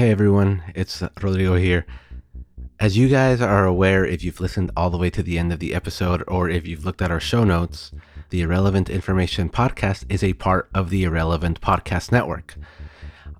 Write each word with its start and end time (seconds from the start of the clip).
Hey 0.00 0.10
everyone, 0.10 0.62
it's 0.74 1.02
Rodrigo 1.20 1.56
here. 1.56 1.84
As 2.78 2.96
you 2.96 3.06
guys 3.10 3.42
are 3.42 3.66
aware, 3.66 4.02
if 4.02 4.24
you've 4.24 4.40
listened 4.40 4.70
all 4.74 4.88
the 4.88 4.96
way 4.96 5.10
to 5.10 5.22
the 5.22 5.38
end 5.38 5.52
of 5.52 5.58
the 5.58 5.74
episode 5.74 6.24
or 6.26 6.48
if 6.48 6.66
you've 6.66 6.86
looked 6.86 7.02
at 7.02 7.10
our 7.10 7.20
show 7.20 7.44
notes, 7.44 7.92
the 8.30 8.40
Irrelevant 8.40 8.88
Information 8.88 9.50
Podcast 9.50 10.06
is 10.08 10.24
a 10.24 10.32
part 10.32 10.70
of 10.74 10.88
the 10.88 11.04
Irrelevant 11.04 11.60
Podcast 11.60 12.12
Network. 12.12 12.54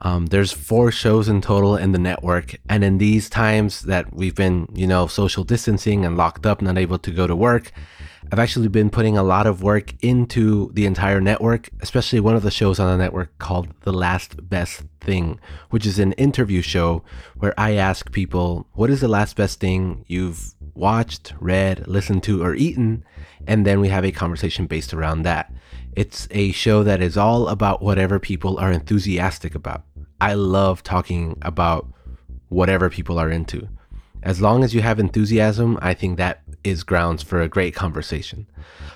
Um, 0.02 0.26
there's 0.26 0.52
four 0.52 0.92
shows 0.92 1.30
in 1.30 1.40
total 1.40 1.78
in 1.78 1.92
the 1.92 1.98
network, 1.98 2.56
and 2.68 2.84
in 2.84 2.98
these 2.98 3.30
times 3.30 3.80
that 3.84 4.12
we've 4.12 4.34
been, 4.34 4.68
you 4.74 4.86
know, 4.86 5.06
social 5.06 5.44
distancing 5.44 6.04
and 6.04 6.18
locked 6.18 6.44
up, 6.44 6.60
not 6.60 6.76
able 6.76 6.98
to 6.98 7.10
go 7.10 7.26
to 7.26 7.34
work, 7.34 7.72
I've 8.30 8.38
actually 8.38 8.68
been 8.68 8.90
putting 8.90 9.16
a 9.16 9.22
lot 9.22 9.46
of 9.46 9.62
work 9.62 9.94
into 10.02 10.70
the 10.72 10.86
entire 10.86 11.20
network, 11.20 11.70
especially 11.80 12.20
one 12.20 12.36
of 12.36 12.42
the 12.42 12.50
shows 12.50 12.78
on 12.78 12.90
the 12.90 13.02
network 13.02 13.36
called 13.38 13.68
The 13.80 13.92
Last 13.92 14.48
Best 14.48 14.82
Thing, 15.00 15.40
which 15.70 15.86
is 15.86 15.98
an 15.98 16.12
interview 16.12 16.62
show 16.62 17.02
where 17.38 17.58
I 17.58 17.72
ask 17.72 18.12
people, 18.12 18.68
what 18.74 18.90
is 18.90 19.00
the 19.00 19.08
last 19.08 19.36
best 19.36 19.58
thing 19.58 20.04
you've 20.06 20.54
watched, 20.74 21.34
read, 21.40 21.88
listened 21.88 22.22
to, 22.24 22.42
or 22.42 22.54
eaten? 22.54 23.04
And 23.46 23.66
then 23.66 23.80
we 23.80 23.88
have 23.88 24.04
a 24.04 24.12
conversation 24.12 24.66
based 24.66 24.94
around 24.94 25.22
that. 25.22 25.52
It's 25.96 26.28
a 26.30 26.52
show 26.52 26.84
that 26.84 27.02
is 27.02 27.16
all 27.16 27.48
about 27.48 27.82
whatever 27.82 28.20
people 28.20 28.58
are 28.58 28.70
enthusiastic 28.70 29.54
about. 29.54 29.84
I 30.20 30.34
love 30.34 30.82
talking 30.82 31.36
about 31.42 31.92
whatever 32.48 32.90
people 32.90 33.18
are 33.18 33.30
into. 33.30 33.68
As 34.22 34.40
long 34.40 34.62
as 34.62 34.74
you 34.74 34.82
have 34.82 34.98
enthusiasm, 34.98 35.78
I 35.80 35.94
think 35.94 36.18
that 36.18 36.42
is 36.62 36.82
grounds 36.82 37.22
for 37.22 37.40
a 37.40 37.48
great 37.48 37.74
conversation. 37.74 38.46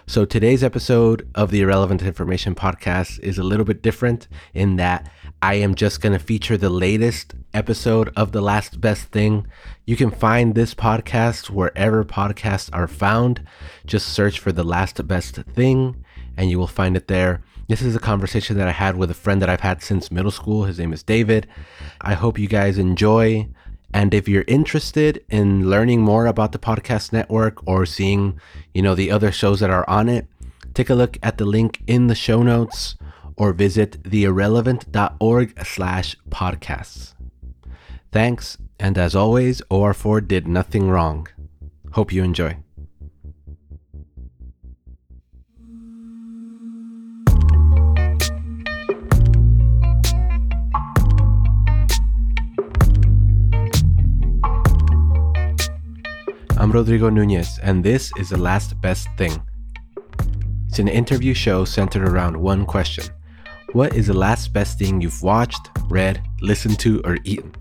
So 0.06 0.26
today's 0.26 0.62
episode 0.62 1.26
of 1.34 1.50
the 1.50 1.62
Irrelevant 1.62 2.02
Information 2.02 2.54
Podcast 2.54 3.20
is 3.20 3.38
a 3.38 3.42
little 3.42 3.64
bit 3.64 3.80
different 3.80 4.28
in 4.52 4.76
that 4.76 5.10
I 5.40 5.54
am 5.54 5.74
just 5.74 6.02
going 6.02 6.12
to 6.12 6.18
feature 6.18 6.58
the 6.58 6.68
latest 6.68 7.34
episode 7.54 8.12
of 8.16 8.32
The 8.32 8.42
Last 8.42 8.82
Best 8.82 9.06
Thing. 9.06 9.46
You 9.86 9.96
can 9.96 10.10
find 10.10 10.54
this 10.54 10.74
podcast 10.74 11.48
wherever 11.48 12.04
podcasts 12.04 12.68
are 12.74 12.88
found. 12.88 13.46
Just 13.86 14.08
search 14.08 14.38
for 14.38 14.52
The 14.52 14.64
Last 14.64 15.06
Best 15.08 15.36
Thing 15.36 16.04
and 16.36 16.50
you 16.50 16.58
will 16.58 16.66
find 16.66 16.98
it 16.98 17.08
there. 17.08 17.42
This 17.66 17.80
is 17.80 17.96
a 17.96 18.00
conversation 18.00 18.58
that 18.58 18.68
I 18.68 18.72
had 18.72 18.96
with 18.96 19.10
a 19.10 19.14
friend 19.14 19.40
that 19.40 19.48
I've 19.48 19.60
had 19.60 19.82
since 19.82 20.10
middle 20.10 20.30
school. 20.30 20.64
His 20.64 20.78
name 20.78 20.92
is 20.92 21.02
David. 21.02 21.46
I 22.02 22.12
hope 22.12 22.38
you 22.38 22.46
guys 22.46 22.76
enjoy. 22.76 23.48
And 23.94 24.12
if 24.12 24.28
you're 24.28 24.44
interested 24.48 25.24
in 25.30 25.70
learning 25.70 26.02
more 26.02 26.26
about 26.26 26.50
the 26.50 26.58
podcast 26.58 27.12
network 27.12 27.64
or 27.64 27.86
seeing, 27.86 28.40
you 28.74 28.82
know, 28.82 28.96
the 28.96 29.12
other 29.12 29.30
shows 29.30 29.60
that 29.60 29.70
are 29.70 29.88
on 29.88 30.08
it, 30.08 30.26
take 30.74 30.90
a 30.90 30.96
look 30.96 31.16
at 31.22 31.38
the 31.38 31.44
link 31.44 31.80
in 31.86 32.08
the 32.08 32.16
show 32.16 32.42
notes 32.42 32.96
or 33.36 33.52
visit 33.52 34.02
theirrelevant.org 34.02 35.64
slash 35.64 36.16
podcasts. 36.28 37.14
Thanks, 38.10 38.58
and 38.80 38.98
as 38.98 39.14
always, 39.14 39.62
OR4 39.70 40.26
did 40.26 40.48
nothing 40.48 40.90
wrong. 40.90 41.28
Hope 41.92 42.12
you 42.12 42.24
enjoy. 42.24 42.63
I'm 56.64 56.72
Rodrigo 56.72 57.10
Nunez, 57.10 57.58
and 57.62 57.84
this 57.84 58.10
is 58.16 58.30
The 58.30 58.38
Last 58.38 58.80
Best 58.80 59.06
Thing. 59.18 59.42
It's 60.66 60.78
an 60.78 60.88
interview 60.88 61.34
show 61.34 61.66
centered 61.66 62.08
around 62.08 62.38
one 62.38 62.64
question 62.64 63.04
What 63.74 63.94
is 63.94 64.06
the 64.06 64.14
last 64.14 64.54
best 64.54 64.78
thing 64.78 65.02
you've 65.02 65.22
watched, 65.22 65.60
read, 65.90 66.22
listened 66.40 66.80
to, 66.80 67.02
or 67.04 67.18
eaten? 67.24 67.54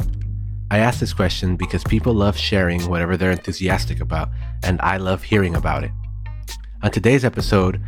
I 0.72 0.78
ask 0.78 1.02
this 1.02 1.12
question 1.12 1.58
because 1.58 1.84
people 1.84 2.14
love 2.14 2.38
sharing 2.38 2.82
whatever 2.90 3.18
they're 3.18 3.32
enthusiastic 3.32 4.00
about, 4.00 4.30
and 4.64 4.80
I 4.80 4.96
love 4.96 5.22
hearing 5.22 5.56
about 5.56 5.84
it. 5.84 5.92
On 6.82 6.90
today's 6.90 7.26
episode, 7.26 7.84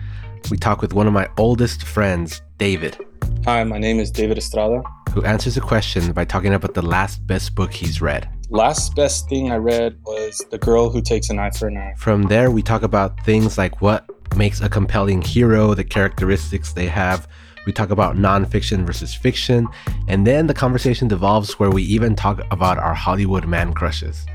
we 0.51 0.57
talk 0.57 0.81
with 0.81 0.91
one 0.91 1.07
of 1.07 1.13
my 1.13 1.29
oldest 1.38 1.84
friends, 1.84 2.41
David. 2.57 2.97
Hi, 3.45 3.63
my 3.63 3.78
name 3.78 4.01
is 4.01 4.12
David 4.12 4.38
Estrada. 4.38 4.84
Who 5.13 5.23
answers 5.23 5.56
a 5.56 5.62
question 5.62 6.12
by 6.12 6.25
talking 6.25 6.53
about 6.53 6.73
the 6.73 6.81
last 6.81 7.25
best 7.25 7.56
book 7.56 7.72
he's 7.72 8.01
read. 8.01 8.28
Last 8.50 8.95
best 8.95 9.28
thing 9.28 9.51
I 9.51 9.56
read 9.56 9.97
was 10.06 10.45
The 10.51 10.59
Girl 10.59 10.89
Who 10.89 11.01
Takes 11.01 11.31
an 11.31 11.39
Eye 11.39 11.50
for 11.50 11.67
an 11.67 11.78
Eye. 11.78 11.95
From 11.97 12.23
there, 12.23 12.51
we 12.51 12.61
talk 12.61 12.83
about 12.83 13.23
things 13.25 13.57
like 13.57 13.81
what 13.81 14.07
makes 14.35 14.61
a 14.61 14.69
compelling 14.69 15.23
hero, 15.23 15.73
the 15.73 15.83
characteristics 15.83 16.72
they 16.73 16.85
have. 16.85 17.28
We 17.66 17.73
talk 17.73 17.89
about 17.89 18.17
nonfiction 18.17 18.85
versus 18.85 19.16
fiction. 19.16 19.67
And 20.07 20.28
then 20.28 20.45
the 20.45 20.53
conversation 20.53 21.07
devolves 21.07 21.57
where 21.59 21.72
we 21.72 21.81
even 21.83 22.16
talk 22.16 22.39
about 22.51 22.78
our 22.78 22.94
Hollywood 22.94 23.47
man 23.47 23.73
crushes. 23.73 24.28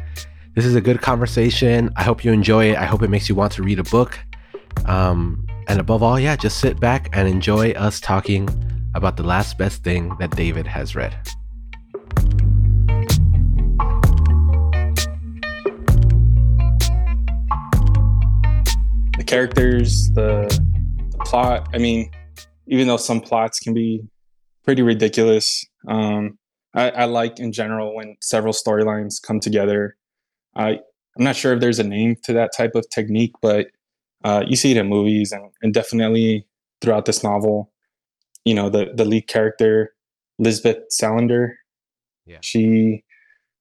This 0.55 0.65
is 0.65 0.75
a 0.75 0.81
good 0.81 1.01
conversation. 1.01 1.91
I 1.97 2.03
hope 2.03 2.25
you 2.25 2.33
enjoy 2.33 2.73
it. 2.73 2.79
I 2.79 2.87
hope 2.87 3.03
it 3.03 3.11
makes 3.11 3.29
you 3.29 3.37
want 3.37 3.53
to 3.53 3.63
read 3.63 3.79
a 3.79 3.85
book. 3.85 4.19
Um, 4.87 5.47
and 5.69 5.79
above 5.79 6.03
all, 6.03 6.19
yeah, 6.19 6.35
just 6.35 6.59
sit 6.59 6.81
back 6.81 7.11
and 7.13 7.29
enjoy 7.29 7.71
us 7.73 8.01
talking 8.01 8.49
about 8.97 9.17
the 9.17 9.23
last 9.23 9.57
best 9.57 9.85
thing 9.85 10.17
that 10.19 10.33
David 10.33 10.67
has 10.67 10.97
read. 10.97 11.17
Characters, 19.31 20.11
the, 20.15 20.47
the 21.13 21.19
plot. 21.25 21.69
I 21.73 21.79
mean, 21.79 22.11
even 22.67 22.89
though 22.89 22.97
some 22.97 23.21
plots 23.21 23.61
can 23.61 23.73
be 23.73 24.03
pretty 24.65 24.83
ridiculous, 24.83 25.65
um, 25.89 26.39
I, 26.75 26.91
I 26.91 27.05
like 27.05 27.39
in 27.39 27.53
general 27.53 27.95
when 27.95 28.17
several 28.21 28.53
storylines 28.53 29.23
come 29.23 29.41
together. 29.41 29.97
I 30.57 30.81
I'm 31.17 31.25
not 31.25 31.37
sure 31.37 31.53
if 31.53 31.61
there's 31.61 31.79
a 31.79 31.85
name 31.85 32.17
to 32.25 32.33
that 32.35 32.51
type 32.57 32.75
of 32.75 32.89
technique, 32.91 33.33
but 33.41 33.69
uh, 34.25 34.45
you 34.47 34.57
see 34.57 34.73
it 34.73 34.77
in 34.77 34.89
movies 34.89 35.33
and, 35.33 35.51
and 35.63 35.73
definitely 35.73 36.47
throughout 36.81 37.05
this 37.05 37.23
novel 37.23 37.71
you 38.45 38.55
know 38.55 38.69
the 38.69 38.91
the 38.95 39.05
lead 39.05 39.29
character 39.29 39.95
Lisbeth 40.39 40.79
Salander. 41.01 41.55
Yeah. 42.27 42.39
She 42.41 43.05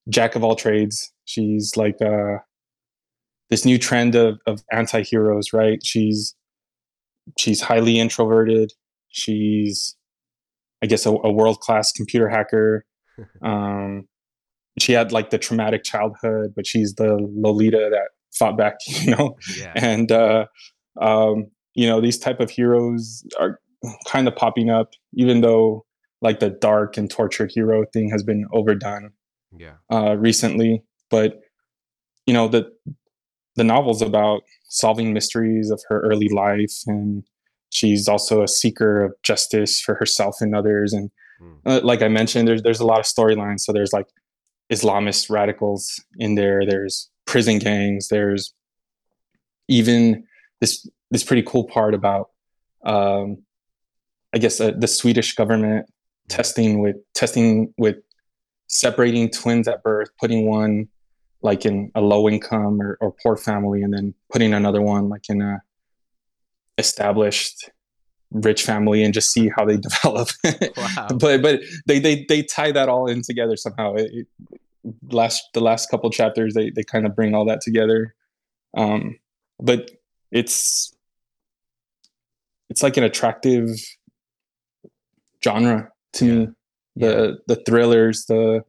jack 0.10 0.36
of 0.36 0.44
all 0.44 0.56
trades. 0.56 1.12
She's 1.26 1.76
like 1.76 2.02
uh 2.02 2.38
this 3.50 3.66
new 3.66 3.78
trend 3.78 4.16
of 4.16 4.40
of 4.46 4.64
anti-heroes, 4.72 5.54
right? 5.54 5.80
She's 5.84 6.36
she's 7.38 7.62
highly 7.62 8.00
introverted. 8.00 8.72
She's 9.10 9.96
I 10.82 10.86
guess 10.86 11.06
a, 11.06 11.10
a 11.12 11.32
world-class 11.32 11.92
computer 11.92 12.30
hacker. 12.30 12.86
um 13.42 14.08
she 14.80 14.94
had 14.94 15.12
like 15.12 15.30
the 15.30 15.38
traumatic 15.38 15.84
childhood, 15.84 16.54
but 16.56 16.66
she's 16.66 16.96
the 16.96 17.18
Lolita 17.36 17.90
that 17.92 18.10
fought 18.34 18.58
back, 18.58 18.76
you 18.86 19.16
know. 19.16 19.36
Yeah. 19.58 19.74
And 19.76 20.12
uh 20.12 20.46
um 21.02 21.48
you 21.76 21.88
know, 21.88 22.02
these 22.02 22.18
type 22.18 22.40
of 22.40 22.50
heroes 22.50 23.24
are 23.40 23.60
kind 24.08 24.28
of 24.28 24.36
popping 24.36 24.70
up, 24.70 24.94
even 25.14 25.42
though 25.42 25.86
like 26.22 26.40
the 26.40 26.50
dark 26.50 26.98
and 26.98 27.10
tortured 27.10 27.52
hero 27.54 27.86
thing 27.94 28.10
has 28.10 28.24
been 28.24 28.46
overdone. 28.52 29.12
Yeah. 29.58 29.76
Uh, 29.92 30.16
recently, 30.18 30.84
but 31.10 31.40
you 32.26 32.34
know 32.34 32.48
the 32.48 32.72
the 33.60 33.64
novel's 33.66 34.02
about 34.02 34.44
solving 34.70 35.14
mysteries 35.14 35.70
of 35.70 35.84
her 35.90 36.00
early 36.00 36.30
life, 36.30 36.78
and 36.88 37.26
she's 37.72 38.08
also 38.08 38.42
a 38.42 38.48
seeker 38.48 39.04
of 39.04 39.14
justice 39.22 39.82
for 39.82 39.96
herself 39.96 40.38
and 40.40 40.56
others. 40.56 40.94
And 40.94 41.12
mm. 41.42 41.58
uh, 41.66 41.82
like 41.84 42.02
I 42.02 42.08
mentioned, 42.08 42.48
there's 42.48 42.64
there's 42.64 42.80
a 42.80 42.86
lot 42.86 43.00
of 43.00 43.06
storylines. 43.06 43.60
So 43.60 43.74
there's 43.74 43.92
like 43.92 44.08
Islamist 44.72 45.30
radicals 45.30 46.02
in 46.18 46.36
there. 46.36 46.66
There's 46.66 47.10
prison 47.26 47.60
gangs. 47.60 48.08
There's 48.08 48.54
even 49.68 50.24
this 50.62 50.88
this 51.12 51.26
pretty 51.26 51.44
cool 51.44 51.66
part 51.66 51.94
about 51.94 52.30
um, 52.86 53.40
I 54.34 54.38
guess 54.38 54.62
uh, 54.62 54.72
the 54.72 54.88
Swedish 54.88 55.36
government 55.36 55.86
testing 56.30 56.80
with 56.80 56.96
testing 57.14 57.74
with 57.78 57.98
separating 58.68 59.30
twins 59.30 59.68
at 59.68 59.84
birth, 59.84 60.10
putting 60.18 60.48
one 60.48 60.88
like 61.42 61.66
in 61.66 61.92
a 61.96 62.02
low 62.02 62.28
income 62.28 62.82
or, 62.82 62.98
or 63.02 63.14
poor 63.24 63.38
family, 63.38 63.82
and 63.82 63.94
then 63.94 64.14
putting 64.32 64.54
another 64.54 64.82
one 64.82 65.10
like 65.10 65.30
in 65.30 65.42
a 65.42 65.62
established 66.78 67.70
rich 68.32 68.64
family, 68.64 69.04
and 69.04 69.14
just 69.14 69.32
see 69.32 69.50
how 69.56 69.66
they 69.66 69.78
develop. 69.90 70.30
Wow. 70.78 71.08
but 71.16 71.42
but 71.42 71.62
they, 71.86 72.00
they 72.00 72.26
they 72.28 72.44
tie 72.44 72.72
that 72.72 72.90
all 72.90 73.08
in 73.08 73.22
together 73.22 73.56
somehow. 73.56 73.96
It, 73.96 74.12
it, 74.14 74.28
last 75.12 75.44
the 75.54 75.62
last 75.62 75.90
couple 75.90 76.10
chapters, 76.10 76.54
they 76.54 76.70
they 76.70 76.84
kind 76.84 77.06
of 77.06 77.16
bring 77.16 77.34
all 77.34 77.46
that 77.46 77.62
together. 77.62 78.16
Um, 78.76 79.20
but 79.60 79.92
it's 80.32 80.94
it's 82.70 82.84
like 82.84 82.98
an 82.98 83.04
attractive 83.04 83.70
genre 85.44 85.92
to 86.14 86.26
yeah. 86.26 86.34
me. 86.34 86.48
The 86.96 87.08
yeah. 87.08 87.32
the 87.48 87.64
thrillers, 87.66 88.26
the 88.26 88.64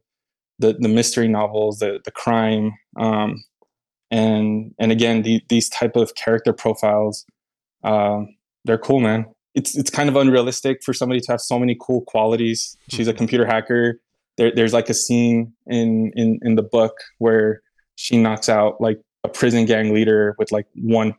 the 0.61 0.75
the 0.79 0.87
mystery 0.87 1.27
novels, 1.27 1.79
the 1.79 1.99
the 2.05 2.11
crime, 2.11 2.71
um, 2.97 3.43
and 4.09 4.73
and 4.79 4.91
again 4.91 5.23
the, 5.23 5.41
these 5.49 5.67
type 5.69 5.95
of 5.95 6.15
character 6.15 6.53
profiles, 6.53 7.25
um, 7.83 8.27
they're 8.65 8.77
cool, 8.77 8.99
man. 8.99 9.25
It's 9.55 9.75
it's 9.75 9.89
kind 9.89 10.07
of 10.07 10.15
unrealistic 10.15 10.83
for 10.83 10.93
somebody 10.93 11.19
to 11.21 11.31
have 11.31 11.41
so 11.41 11.59
many 11.59 11.75
cool 11.79 12.01
qualities. 12.01 12.77
She's 12.89 13.07
a 13.07 13.13
computer 13.13 13.45
hacker. 13.45 13.99
there, 14.37 14.51
there's 14.55 14.73
like 14.73 14.89
a 14.89 14.93
scene 14.93 15.53
in 15.67 16.11
in 16.15 16.39
in 16.43 16.55
the 16.55 16.63
book 16.63 16.93
where 17.17 17.61
she 17.95 18.17
knocks 18.17 18.47
out 18.47 18.79
like 18.79 18.99
a 19.23 19.29
prison 19.29 19.65
gang 19.65 19.93
leader 19.93 20.35
with 20.37 20.51
like 20.51 20.67
one 20.75 21.15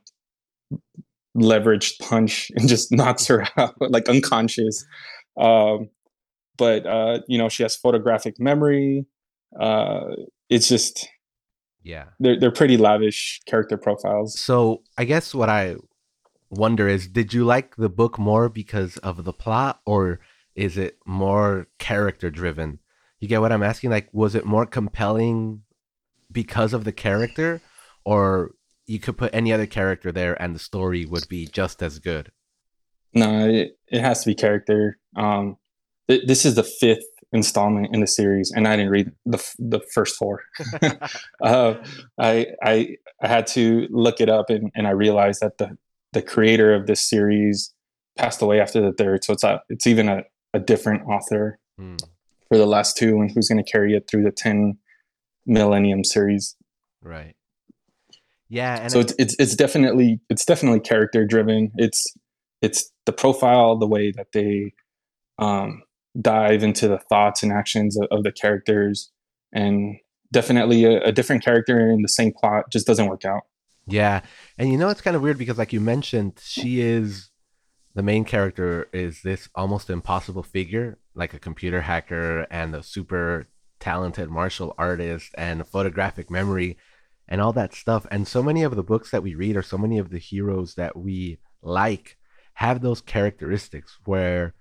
leveraged 1.37 1.99
punch 2.01 2.51
and 2.57 2.69
just 2.69 2.93
knocks 2.93 3.27
her 3.27 3.47
out 3.57 3.75
like 3.81 4.09
unconscious 4.09 4.85
um 5.39 5.89
but 6.59 6.85
uh 6.87 7.21
you 7.27 7.39
know 7.39 7.49
she 7.49 7.63
has 7.63 7.75
photographic 7.75 8.39
memory 8.39 9.07
uh 9.59 10.05
it's 10.49 10.69
just 10.69 11.09
yeah. 11.83 12.05
they're, 12.21 12.39
they're 12.39 12.53
pretty 12.53 12.77
lavish 12.77 13.41
character 13.47 13.77
profiles. 13.77 14.39
So 14.39 14.83
i 14.97 15.05
guess 15.05 15.35
what 15.35 15.49
i 15.49 15.77
wonder 16.51 16.87
is 16.87 17.09
did 17.09 17.33
you 17.33 17.45
like 17.45 17.77
the 17.77 17.89
book 17.89 18.19
more 18.19 18.49
because 18.49 18.99
of 18.99 19.25
the 19.25 19.33
plot 19.33 19.81
or 19.87 20.21
is 20.55 20.77
it 20.77 20.99
more 21.07 21.67
character 21.79 22.31
driven? 22.31 22.79
You 23.21 23.29
get 23.29 23.41
what 23.41 23.53
i'm 23.53 23.63
asking? 23.63 23.91
Like 23.91 24.09
was 24.13 24.35
it 24.35 24.45
more 24.45 24.67
compelling 24.67 25.63
because 26.31 26.73
of 26.73 26.85
the 26.85 26.93
character 26.93 27.61
or 28.05 28.53
you 28.87 28.99
could 28.99 29.17
put 29.17 29.35
any 29.35 29.53
other 29.53 29.67
character 29.67 30.13
there 30.13 30.41
and 30.41 30.55
the 30.55 30.59
story 30.61 31.07
would 31.07 31.29
be 31.29 31.47
just 31.47 31.83
as 31.83 31.99
good? 31.99 32.33
No 33.15 33.49
it, 33.49 33.79
it 33.89 34.01
has 34.01 34.23
to 34.23 34.31
be 34.31 34.35
character. 34.35 34.99
Um 35.17 35.57
th- 36.09 36.27
this 36.27 36.45
is 36.45 36.55
the 36.55 36.65
fifth 36.65 37.12
installment 37.33 37.95
in 37.95 38.01
the 38.01 38.07
series 38.07 38.53
and 38.55 38.69
i 38.69 38.77
didn't 38.77 38.91
read 38.91 39.11
the 39.27 39.39
the 39.59 39.81
first 39.95 40.17
four. 40.17 40.43
Uh, 41.43 41.75
I, 42.19 42.47
I 42.63 42.97
i 43.23 43.27
had 43.29 43.47
to 43.49 43.87
look 43.91 44.21
it 44.21 44.29
up 44.29 44.51
and, 44.51 44.71
and 44.75 44.87
i 44.87 44.91
realized 44.91 45.41
that 45.41 45.59
the 45.59 45.77
the 46.13 46.23
creator 46.23 46.75
of 46.75 46.87
this 46.87 47.01
series 47.09 47.73
passed 48.17 48.43
away 48.43 48.61
after 48.61 48.81
the 48.81 48.93
third 48.93 49.25
so 49.25 49.33
it's 49.33 49.43
a, 49.45 49.63
it's 49.69 49.87
even 49.87 50.09
a, 50.09 50.23
a 50.55 50.59
different 50.61 51.03
author 51.09 51.59
Hmm. 51.79 51.97
for 52.49 52.59
the 52.59 52.67
last 52.67 52.99
two 52.99 53.19
and 53.21 53.31
who's 53.31 53.49
going 53.49 53.65
to 53.65 53.71
carry 53.71 53.95
it 53.97 54.07
through 54.11 54.25
the 54.25 54.31
10 54.31 54.77
millennium 55.47 56.05
series. 56.05 56.55
Right. 57.03 57.35
Yeah 58.51 58.79
and 58.83 58.93
so 58.93 59.01
it's, 59.01 59.15
it's 59.19 59.35
it's 59.39 59.57
definitely 59.57 60.21
it's 60.29 60.45
definitely 60.45 60.81
character 60.81 61.25
driven. 61.25 61.73
It's 61.77 62.07
it's 62.61 62.93
the 63.07 63.13
profile 63.13 63.77
the 63.79 63.87
way 63.87 64.13
that 64.13 64.27
they 64.35 64.75
um 65.39 65.83
dive 66.21 66.63
into 66.63 66.89
the 66.89 66.99
thoughts 66.99 67.43
and 67.43 67.53
actions 67.53 67.97
of, 67.97 68.07
of 68.11 68.23
the 68.23 68.33
characters 68.33 69.11
and 69.53 69.97
definitely 70.33 70.85
a, 70.85 71.01
a 71.03 71.13
different 71.13 71.45
character 71.45 71.91
in 71.91 72.03
the 72.03 72.09
same 72.09 72.33
plot 72.33 72.65
just 72.71 72.87
doesn't 72.87 73.07
work 73.09 73.25
out 73.25 73.43
Yeah. 73.87 74.23
And 74.59 74.71
you 74.71 74.79
know 74.79 74.89
it's 74.89 75.01
kind 75.01 75.17
of 75.17 75.23
weird 75.23 75.39
because 75.39 75.59
like 75.59 75.73
you 75.73 75.81
mentioned, 75.81 76.41
she 76.43 76.81
is 76.81 77.31
the 77.95 78.03
main 78.03 78.25
character 78.25 78.89
is 78.93 79.23
this 79.23 79.49
almost 79.55 79.91
impossible 79.91 80.43
figure, 80.43 80.99
like 81.15 81.35
a 81.35 81.39
computer 81.39 81.83
hacker 81.83 82.47
and 82.51 82.75
a 82.75 82.83
super 82.83 83.49
talented 83.81 84.31
martial 84.31 84.75
artist 84.79 85.31
and 85.37 85.67
photographic 85.67 86.31
memory 86.31 86.79
and 87.29 87.41
all 87.41 87.53
that 87.53 87.75
stuff. 87.75 88.07
And 88.11 88.27
so 88.27 88.43
many 88.43 88.63
of 88.63 88.77
the 88.77 88.83
books 88.83 89.11
that 89.11 89.23
we 89.23 89.35
read 89.35 89.57
or 89.57 89.63
so 89.63 89.77
many 89.77 89.99
of 89.99 90.11
the 90.11 90.19
heroes 90.19 90.75
that 90.77 90.97
we 90.97 91.39
like 91.63 92.17
have 92.55 92.81
those 92.81 93.01
characteristics 93.01 93.99
where 94.05 94.55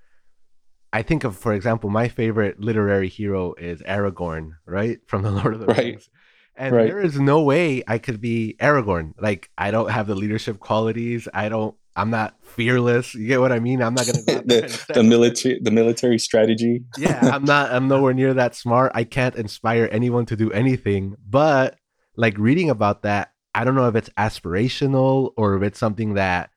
I 0.93 1.01
think 1.03 1.23
of, 1.23 1.37
for 1.37 1.53
example, 1.53 1.89
my 1.89 2.07
favorite 2.09 2.59
literary 2.59 3.07
hero 3.07 3.53
is 3.57 3.81
Aragorn, 3.83 4.51
right? 4.65 4.99
From 5.07 5.21
the 5.23 5.31
Lord 5.31 5.53
of 5.53 5.59
the 5.61 5.67
Right. 5.67 5.77
Rings. 5.77 6.09
And 6.55 6.75
Right. 6.75 6.87
there 6.87 6.99
is 6.99 7.19
no 7.19 7.41
way 7.41 7.81
I 7.87 7.97
could 7.97 8.19
be 8.19 8.55
Aragorn. 8.59 9.13
Like 9.19 9.49
I 9.57 9.71
don't 9.71 9.89
have 9.89 10.07
the 10.07 10.15
leadership 10.15 10.59
qualities. 10.59 11.27
I 11.33 11.49
don't 11.49 11.75
I'm 11.95 12.09
not 12.09 12.35
fearless. 12.43 13.15
You 13.15 13.27
get 13.27 13.39
what 13.39 13.51
I 13.51 13.59
mean? 13.59 13.81
I'm 13.81 13.93
not 13.93 14.05
gonna 14.05 14.21
go 14.27 14.41
the, 14.45 14.85
the 14.93 15.03
military 15.03 15.59
the 15.61 15.71
military 15.71 16.19
strategy 16.19 16.83
Yeah, 16.97 17.19
I'm 17.33 17.45
not 17.45 17.71
I'm 17.71 17.87
nowhere 17.87 18.13
near 18.13 18.33
that 18.33 18.55
smart. 18.55 18.91
I 18.93 19.05
can't 19.05 19.35
inspire 19.35 19.87
anyone 19.91 20.25
to 20.27 20.35
do 20.35 20.51
anything. 20.51 21.15
But 21.27 21.77
like 22.15 22.37
reading 22.37 22.69
about 22.69 23.03
that, 23.03 23.31
I 23.55 23.63
don't 23.63 23.75
know 23.75 23.87
if 23.87 23.95
it's 23.95 24.09
aspirational 24.17 25.31
or 25.37 25.55
if 25.55 25.63
it's 25.63 25.79
something 25.79 26.13
that 26.15 26.50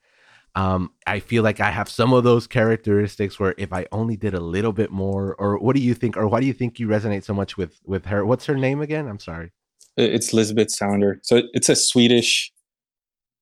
um, 0.57 0.93
I 1.07 1.19
feel 1.19 1.43
like 1.43 1.61
I 1.61 1.71
have 1.71 1.89
some 1.89 2.13
of 2.13 2.23
those 2.23 2.47
characteristics 2.47 3.41
where 3.41 3.55
if 3.59 3.73
I 3.73 3.87
only 3.91 4.17
did 4.17 4.35
a 4.35 4.41
little 4.41 4.73
bit 4.73 4.91
more, 4.91 5.35
or 5.39 5.59
what 5.59 5.75
do 5.75 5.83
you 5.83 5.95
think, 5.95 6.17
or 6.17 6.29
why 6.29 6.41
do 6.41 6.47
you 6.47 6.53
think 6.53 6.79
you 6.79 6.87
resonate 6.87 7.25
so 7.25 7.35
much 7.35 7.57
with 7.57 7.81
with 7.85 8.07
her? 8.07 8.25
What's 8.25 8.47
her 8.47 8.57
name 8.57 8.81
again? 8.81 9.09
I'm 9.09 9.19
sorry. 9.19 9.51
it's 9.97 10.33
Elizabeth 10.33 10.69
Salander. 10.69 11.19
So 11.23 11.43
it's 11.55 11.69
a 11.69 11.77
Swedish. 11.77 12.53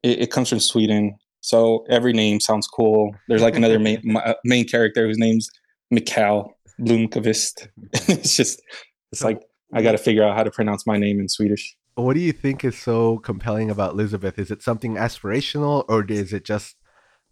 It, 0.03 0.23
it 0.23 0.31
comes 0.31 0.49
from 0.49 0.61
Sweden. 0.61 1.17
So 1.43 1.85
every 1.91 2.13
name 2.13 2.41
sounds 2.41 2.67
cool. 2.67 3.15
There's 3.29 3.43
like 3.43 3.57
another 3.57 3.79
main 3.79 4.01
ma- 4.05 4.35
main 4.45 4.67
character 4.67 5.07
whose 5.07 5.19
name's 5.19 5.51
Mikael 5.91 6.55
Blomkvist. 6.81 7.69
it's 7.93 8.37
just 8.37 8.63
it's 9.11 9.23
like 9.23 9.43
I 9.75 9.83
got 9.83 9.93
to 9.93 9.99
figure 9.99 10.25
out 10.25 10.35
how 10.35 10.45
to 10.45 10.51
pronounce 10.51 10.87
my 10.87 10.97
name 10.97 11.21
in 11.21 11.29
Swedish. 11.29 11.77
What 11.95 12.15
do 12.15 12.21
you 12.21 12.33
think 12.33 12.65
is 12.65 12.79
so 12.79 13.19
compelling 13.19 13.71
about 13.71 13.93
Elizabeth? 13.93 14.39
Is 14.39 14.51
it 14.51 14.63
something 14.63 14.95
aspirational, 14.95 15.85
or 15.89 16.03
is 16.05 16.33
it 16.33 16.47
just 16.47 16.77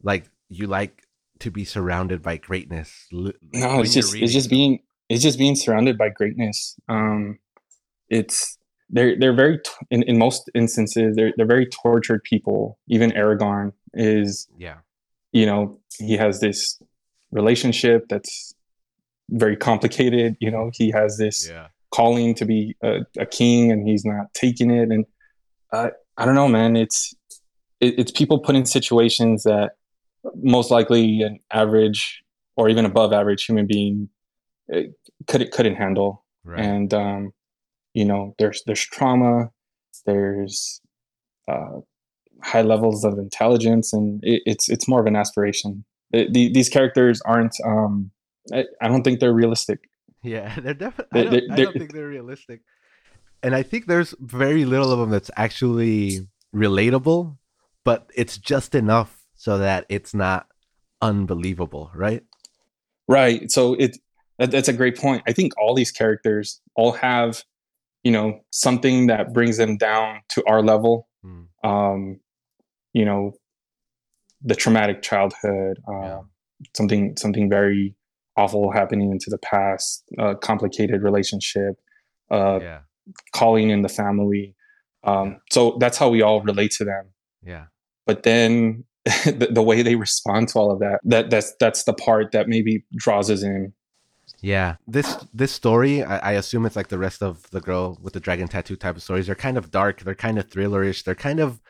like 0.02 0.30
you 0.48 0.66
like 0.66 1.02
to 1.40 1.50
be 1.50 1.64
surrounded 1.64 2.22
by 2.22 2.36
greatness? 2.36 3.06
Like, 3.12 3.36
No, 3.52 3.80
it's 3.80 3.94
just 3.94 4.14
it's 4.14 4.32
just 4.32 4.50
being 4.50 4.80
it's 5.08 5.22
just 5.22 5.38
being 5.38 5.56
surrounded 5.56 5.98
by 5.98 6.10
greatness. 6.10 6.76
Um, 6.88 7.38
it's 8.08 8.58
they're 8.88 9.18
they're 9.18 9.34
very 9.34 9.60
in, 9.90 10.02
in 10.04 10.18
most 10.18 10.50
instances 10.54 11.16
they're 11.16 11.32
they're 11.36 11.46
very 11.46 11.66
tortured 11.66 12.22
people. 12.24 12.78
Even 12.88 13.10
Aragorn 13.12 13.72
is 13.94 14.48
yeah, 14.56 14.78
you 15.32 15.46
know 15.46 15.78
he 15.98 16.16
has 16.16 16.40
this 16.40 16.80
relationship 17.30 18.06
that's 18.08 18.54
very 19.30 19.56
complicated 19.56 20.36
you 20.40 20.50
know 20.50 20.70
he 20.74 20.90
has 20.90 21.16
this 21.16 21.48
yeah, 21.48 21.68
calling 21.92 22.34
to 22.34 22.44
be 22.44 22.74
a, 22.82 23.00
a 23.18 23.26
king 23.26 23.70
and 23.70 23.86
he's 23.86 24.04
not 24.04 24.32
taking 24.34 24.70
it 24.70 24.90
and 24.90 25.04
uh, 25.72 25.90
i 26.16 26.24
don't 26.24 26.34
know 26.34 26.48
man 26.48 26.76
it's 26.76 27.14
it, 27.80 27.96
it's 27.98 28.10
people 28.10 28.40
put 28.40 28.56
in 28.56 28.66
situations 28.66 29.44
that 29.44 29.72
most 30.42 30.70
likely 30.70 31.22
an 31.22 31.38
average 31.52 32.22
or 32.56 32.68
even 32.68 32.84
above 32.84 33.12
average 33.12 33.44
human 33.44 33.66
being 33.66 34.08
uh, 34.74 34.82
could 35.26 35.42
it 35.42 35.50
couldn't 35.50 35.76
handle 35.76 36.24
right. 36.44 36.60
and 36.60 36.92
um, 36.94 37.32
you 37.94 38.04
know 38.04 38.34
there's 38.38 38.62
there's 38.66 38.84
trauma 38.84 39.50
there's 40.06 40.80
uh, 41.48 41.78
high 42.42 42.62
levels 42.62 43.04
of 43.04 43.18
intelligence 43.18 43.92
and 43.92 44.20
it, 44.22 44.42
it's 44.46 44.68
it's 44.68 44.86
more 44.88 45.00
of 45.00 45.06
an 45.06 45.16
aspiration 45.16 45.84
It- 46.12 46.32
the, 46.32 46.52
these 46.52 46.68
characters 46.68 47.20
aren't 47.22 47.54
um, 47.64 48.10
I, 48.52 48.64
I 48.80 48.88
don't 48.88 49.02
think 49.02 49.20
they're 49.20 49.32
realistic 49.32 49.80
Yeah, 50.22 50.54
they're 50.62 50.74
definitely. 50.74 51.20
I, 51.20 51.24
don't, 51.24 51.50
I 51.52 51.56
don't 51.56 51.72
think 51.72 51.92
they're 51.94 52.08
realistic, 52.08 52.60
and 53.42 53.54
I 53.54 53.62
think 53.62 53.86
there's 53.86 54.14
very 54.20 54.64
little 54.66 54.92
of 54.92 54.98
them 54.98 55.08
that's 55.08 55.30
actually 55.36 56.28
relatable, 56.54 57.38
but 57.84 58.10
it's 58.14 58.36
just 58.36 58.74
enough 58.74 59.19
so 59.40 59.56
that 59.56 59.86
it's 59.88 60.12
not 60.12 60.46
unbelievable, 61.00 61.90
right? 61.94 62.22
right. 63.08 63.50
So 63.50 63.72
it 63.72 63.96
that, 64.38 64.50
that's 64.50 64.68
a 64.68 64.72
great 64.74 64.98
point. 64.98 65.22
I 65.26 65.32
think 65.32 65.54
all 65.58 65.74
these 65.74 65.90
characters 65.90 66.60
all 66.76 66.92
have 66.92 67.42
you 68.02 68.12
know 68.12 68.40
something 68.50 69.06
that 69.06 69.32
brings 69.32 69.56
them 69.56 69.78
down 69.78 70.20
to 70.34 70.44
our 70.46 70.62
level. 70.62 71.08
Hmm. 71.22 71.44
um, 71.64 72.20
you 72.92 73.04
know 73.04 73.32
the 74.42 74.54
traumatic 74.54 75.02
childhood 75.02 75.78
uh, 75.86 76.02
Yeah. 76.02 76.20
something 76.76 77.16
something 77.16 77.48
very 77.50 77.94
awful 78.36 78.72
happening 78.72 79.10
into 79.12 79.28
the 79.28 79.38
past 79.38 80.04
uh, 80.18 80.34
complicated 80.34 81.02
relationship 81.02 81.74
uh, 82.30 82.58
yeah, 82.62 82.80
calling 83.34 83.70
in 83.70 83.82
the 83.82 83.88
family. 83.88 84.54
Um, 85.04 85.40
so 85.50 85.76
that's 85.80 85.98
how 85.98 86.08
we 86.10 86.22
all 86.22 86.40
relate 86.42 86.72
to 86.78 86.84
them. 86.84 87.04
Yeah, 87.42 87.66
but 88.06 88.22
then 88.22 88.84
the, 89.24 89.48
the 89.50 89.62
way 89.62 89.82
they 89.82 89.94
respond 89.94 90.48
to 90.48 90.58
all 90.58 90.70
of 90.70 90.78
that 90.78 91.00
that 91.04 91.30
that's 91.30 91.54
that's 91.58 91.84
the 91.84 91.92
part 91.92 92.32
that 92.32 92.48
maybe 92.48 92.84
draws 92.96 93.30
us 93.30 93.42
in 93.42 93.72
yeah. 94.42 94.76
This 94.86 95.18
this 95.34 95.52
story, 95.52 96.02
I, 96.02 96.30
I 96.30 96.32
assume 96.32 96.64
it's 96.64 96.76
like 96.76 96.88
the 96.88 96.96
rest 96.98 97.22
of 97.22 97.50
the 97.50 97.60
girl 97.60 97.98
with 98.00 98.14
the 98.14 98.20
dragon 98.20 98.48
tattoo 98.48 98.74
type 98.74 98.96
of 98.96 99.02
stories. 99.02 99.26
They're 99.26 99.34
kind 99.34 99.58
of 99.58 99.70
dark. 99.70 100.00
They're 100.00 100.14
kind 100.14 100.38
of 100.38 100.48
thrillerish. 100.48 101.04
They're 101.04 101.14
kind 101.14 101.40
of, 101.40 101.60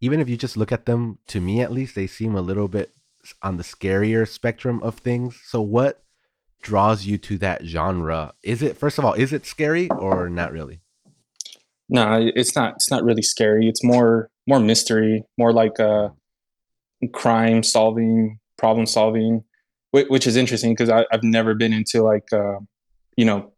even 0.00 0.20
if 0.20 0.28
you 0.28 0.36
just 0.36 0.56
look 0.56 0.72
at 0.72 0.86
them, 0.86 1.18
to 1.28 1.40
me 1.40 1.60
at 1.60 1.70
least, 1.70 1.94
they 1.94 2.08
seem 2.08 2.34
a 2.34 2.40
little 2.40 2.66
bit 2.66 2.92
on 3.42 3.58
the 3.58 3.62
scarier 3.62 4.26
spectrum 4.26 4.82
of 4.82 4.96
things. 4.96 5.40
So 5.44 5.60
what 5.60 6.02
draws 6.62 7.06
you 7.06 7.16
to 7.18 7.38
that 7.38 7.64
genre? 7.64 8.34
Is 8.42 8.60
it 8.60 8.76
first 8.76 8.98
of 8.98 9.04
all, 9.04 9.12
is 9.12 9.32
it 9.32 9.46
scary 9.46 9.88
or 9.90 10.28
not 10.28 10.50
really? 10.50 10.80
no 11.88 12.30
it's 12.34 12.56
not 12.56 12.74
it's 12.74 12.90
not 12.90 13.04
really 13.04 13.22
scary 13.22 13.68
it's 13.68 13.84
more 13.84 14.28
more 14.46 14.60
mystery 14.60 15.22
more 15.38 15.52
like 15.52 15.78
uh 15.78 16.08
crime 17.12 17.62
solving 17.62 18.38
problem 18.58 18.86
solving 18.86 19.44
whi- 19.90 20.06
which 20.08 20.26
is 20.26 20.36
interesting 20.36 20.72
because 20.72 20.90
i've 20.90 21.22
never 21.22 21.54
been 21.54 21.72
into 21.72 22.02
like 22.02 22.32
uh 22.32 22.58
you 23.16 23.24
know 23.24 23.52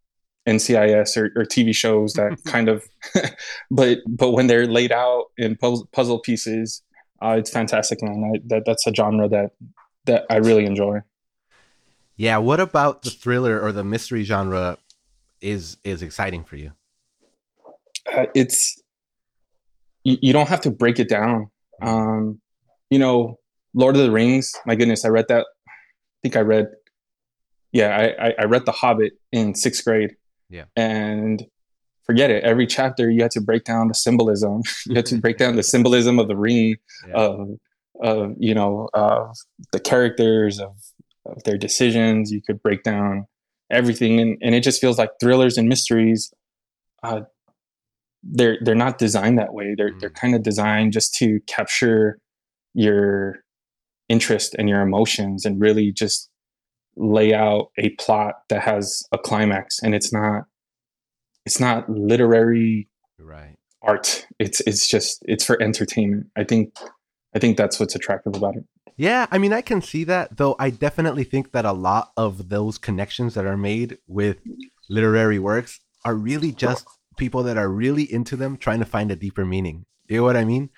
ncis 0.47 1.17
or, 1.17 1.27
or 1.37 1.45
tv 1.45 1.75
shows 1.75 2.15
that 2.15 2.37
kind 2.47 2.69
of 2.69 2.85
but 3.71 3.99
but 4.07 4.33
when 4.33 4.47
they're 4.47 4.67
laid 4.67 4.93
out 4.93 5.27
in 5.37 5.57
puzzle, 5.57 5.89
puzzle 5.93 6.19
pieces 6.19 6.83
uh 7.23 7.37
it's 7.39 7.51
fantastic 7.51 8.03
man 8.03 8.33
I, 8.35 8.41
that 8.47 8.63
that's 8.67 8.87
a 8.87 8.95
genre 8.95 9.29
that 9.29 9.53
that 10.07 10.27
i 10.31 10.37
really 10.37 10.65
enjoy 10.65 11.01
Yeah, 12.19 12.39
what 12.39 12.59
about 12.59 13.03
the 13.03 13.11
thriller 13.11 13.61
or 13.61 13.71
the 13.71 13.85
mystery 13.85 14.25
genre 14.25 14.79
is 15.41 15.77
is 15.85 16.03
exciting 16.03 16.43
for 16.43 16.57
you? 16.57 16.73
Uh, 18.13 18.27
it's 18.35 18.83
you, 20.03 20.19
you 20.21 20.33
don't 20.33 20.49
have 20.49 20.61
to 20.63 20.71
break 20.71 20.99
it 20.99 21.09
down. 21.09 21.49
Um, 21.81 22.41
you 22.91 22.99
know, 22.99 23.39
Lord 23.75 23.97
of 23.97 24.03
the 24.03 24.11
Rings. 24.11 24.53
My 24.67 24.75
goodness, 24.75 25.05
I 25.05 25.09
read 25.09 25.27
that. 25.29 25.47
I 25.69 25.73
think 26.23 26.37
I 26.37 26.41
read. 26.41 26.69
Yeah, 27.73 27.97
I, 27.97 28.29
I, 28.29 28.35
I 28.41 28.45
read 28.45 28.65
The 28.65 28.73
Hobbit 28.73 29.13
in 29.31 29.55
sixth 29.55 29.85
grade. 29.85 30.17
Yeah, 30.49 30.65
and 30.77 31.45
forget 32.05 32.31
it. 32.31 32.43
Every 32.43 32.67
chapter 32.67 33.11
you 33.11 33.23
had 33.23 33.31
to 33.33 33.41
break 33.41 33.65
down 33.65 33.89
the 33.89 33.95
symbolism. 33.95 34.63
you 34.87 34.97
had 34.97 35.07
to 35.07 35.19
break 35.19 35.39
down 35.39 35.57
the 35.57 35.63
symbolism 35.63 36.19
of 36.19 36.29
the 36.29 36.37
ring, 36.37 36.77
yeah. 37.07 37.15
of 37.15 37.49
of 38.03 38.35
you 38.39 38.55
know 38.55 38.89
of 38.95 39.37
the 39.73 39.81
characters 39.81 40.59
of, 40.59 40.75
of 41.27 41.43
their 41.45 41.59
decisions. 41.59 42.33
You 42.33 42.41
could 42.41 42.63
break 42.63 42.83
down 42.83 43.27
everything, 43.71 44.19
and, 44.19 44.39
and 44.41 44.55
it 44.55 44.63
just 44.63 44.81
feels 44.81 44.99
like 44.99 45.11
thrillers 45.21 45.59
and 45.59 45.69
mysteries. 45.69 46.33
Uh, 47.03 47.21
they're 48.23 48.59
they're 48.63 48.75
not 48.75 48.99
designed 48.99 49.39
that 49.39 49.53
way. 49.53 49.75
They're 49.77 49.93
mm. 49.93 50.01
they're 50.01 50.11
kind 50.11 50.35
of 50.35 50.43
designed 50.43 50.93
just 50.93 51.15
to 51.17 51.41
capture 51.47 52.19
your 52.79 53.43
interest 54.09 54.55
and 54.57 54.69
your 54.69 54.81
emotions 54.81 55.45
and 55.45 55.61
really 55.61 55.91
just 55.91 56.31
lay 56.97 57.35
out 57.35 57.71
a 57.77 57.91
plot 57.91 58.37
that 58.49 58.63
has 58.63 59.03
a 59.13 59.19
climax. 59.19 59.81
And 59.83 59.95
it's 59.95 60.13
not 60.13 60.45
it's 61.45 61.59
not 61.59 61.89
literary 61.91 62.89
right. 63.19 63.57
art. 63.83 64.27
It's 64.39 64.61
it's 64.61 64.87
just 64.87 65.23
it's 65.27 65.45
for 65.45 65.61
entertainment. 65.61 66.29
I 66.37 66.45
think 66.45 66.75
i 67.35 67.39
think 67.39 67.57
that's 67.57 67.79
what's 67.79 67.95
attractive 67.95 68.37
about 68.37 68.57
it. 68.57 68.65
Yeah 68.97 69.27
i 69.31 69.39
mean 69.39 69.53
i 69.53 69.61
can 69.61 69.83
see 69.83 70.05
that 70.05 70.37
though 70.39 70.57
i 70.59 70.71
definitely 70.71 71.25
think 71.25 71.53
that 71.53 71.65
a 71.65 71.73
lot 71.73 72.11
of 72.17 72.49
those 72.49 72.79
connections 72.79 73.35
that 73.35 73.45
are 73.45 73.57
made 73.57 73.99
with 74.07 74.39
literary 74.89 75.39
works 75.39 75.79
are 76.05 76.15
really 76.15 76.53
just 76.53 76.87
people 77.19 77.43
that 77.43 77.59
are 77.59 77.69
really 77.69 78.11
into 78.11 78.35
them 78.35 78.57
trying 78.57 78.79
to 78.79 78.87
find 78.87 79.11
a 79.11 79.17
deeper 79.17 79.45
meaning. 79.45 79.85
You 80.09 80.19
know 80.19 80.23
what 80.23 80.37
i 80.37 80.45
mean 80.45 80.71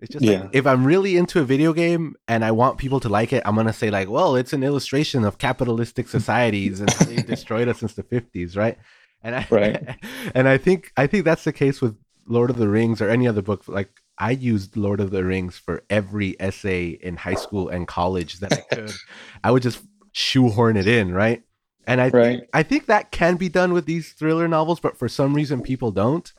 it's 0.00 0.12
just 0.12 0.24
yeah. 0.24 0.42
like 0.42 0.50
if 0.52 0.66
I'm 0.66 0.84
really 0.84 1.16
into 1.16 1.40
a 1.40 1.44
video 1.44 1.72
game 1.72 2.14
and 2.28 2.44
I 2.44 2.52
want 2.52 2.78
people 2.78 3.00
to 3.00 3.08
like 3.08 3.32
it, 3.32 3.42
I'm 3.44 3.56
gonna 3.56 3.72
say 3.72 3.90
like, 3.90 4.08
well, 4.08 4.36
it's 4.36 4.52
an 4.52 4.62
illustration 4.62 5.24
of 5.24 5.38
capitalistic 5.38 6.08
societies 6.18 6.80
and 6.80 6.88
they 6.90 7.16
destroyed 7.22 7.68
us 7.68 7.78
since 7.78 7.94
the 7.94 8.04
50s, 8.04 8.56
right? 8.56 8.78
And 9.22 9.34
I 9.34 9.46
right. 9.50 9.96
and 10.34 10.48
I 10.48 10.58
think 10.58 10.92
I 10.96 11.06
think 11.06 11.24
that's 11.24 11.44
the 11.44 11.52
case 11.52 11.80
with 11.80 11.96
Lord 12.26 12.50
of 12.50 12.56
the 12.56 12.68
Rings 12.68 13.00
or 13.00 13.08
any 13.08 13.26
other 13.26 13.42
book. 13.42 13.66
Like 13.66 13.90
I 14.18 14.32
used 14.32 14.76
Lord 14.76 15.00
of 15.00 15.10
the 15.10 15.24
Rings 15.24 15.58
for 15.58 15.82
every 15.90 16.36
essay 16.40 16.88
in 16.88 17.16
high 17.16 17.34
school 17.34 17.68
and 17.68 17.88
college 17.88 18.38
that 18.40 18.52
I 18.52 18.74
could. 18.74 18.92
I 19.44 19.50
would 19.50 19.62
just 19.62 19.82
shoehorn 20.12 20.76
it 20.76 20.86
in, 20.86 21.12
right? 21.12 21.42
And 21.86 22.00
I 22.00 22.08
right. 22.10 22.42
I 22.52 22.62
think 22.62 22.86
that 22.86 23.10
can 23.10 23.36
be 23.36 23.48
done 23.48 23.72
with 23.72 23.86
these 23.86 24.12
thriller 24.12 24.46
novels, 24.46 24.78
but 24.78 24.96
for 24.96 25.08
some 25.08 25.34
reason 25.34 25.62
people 25.62 25.90
don't. 25.90 26.30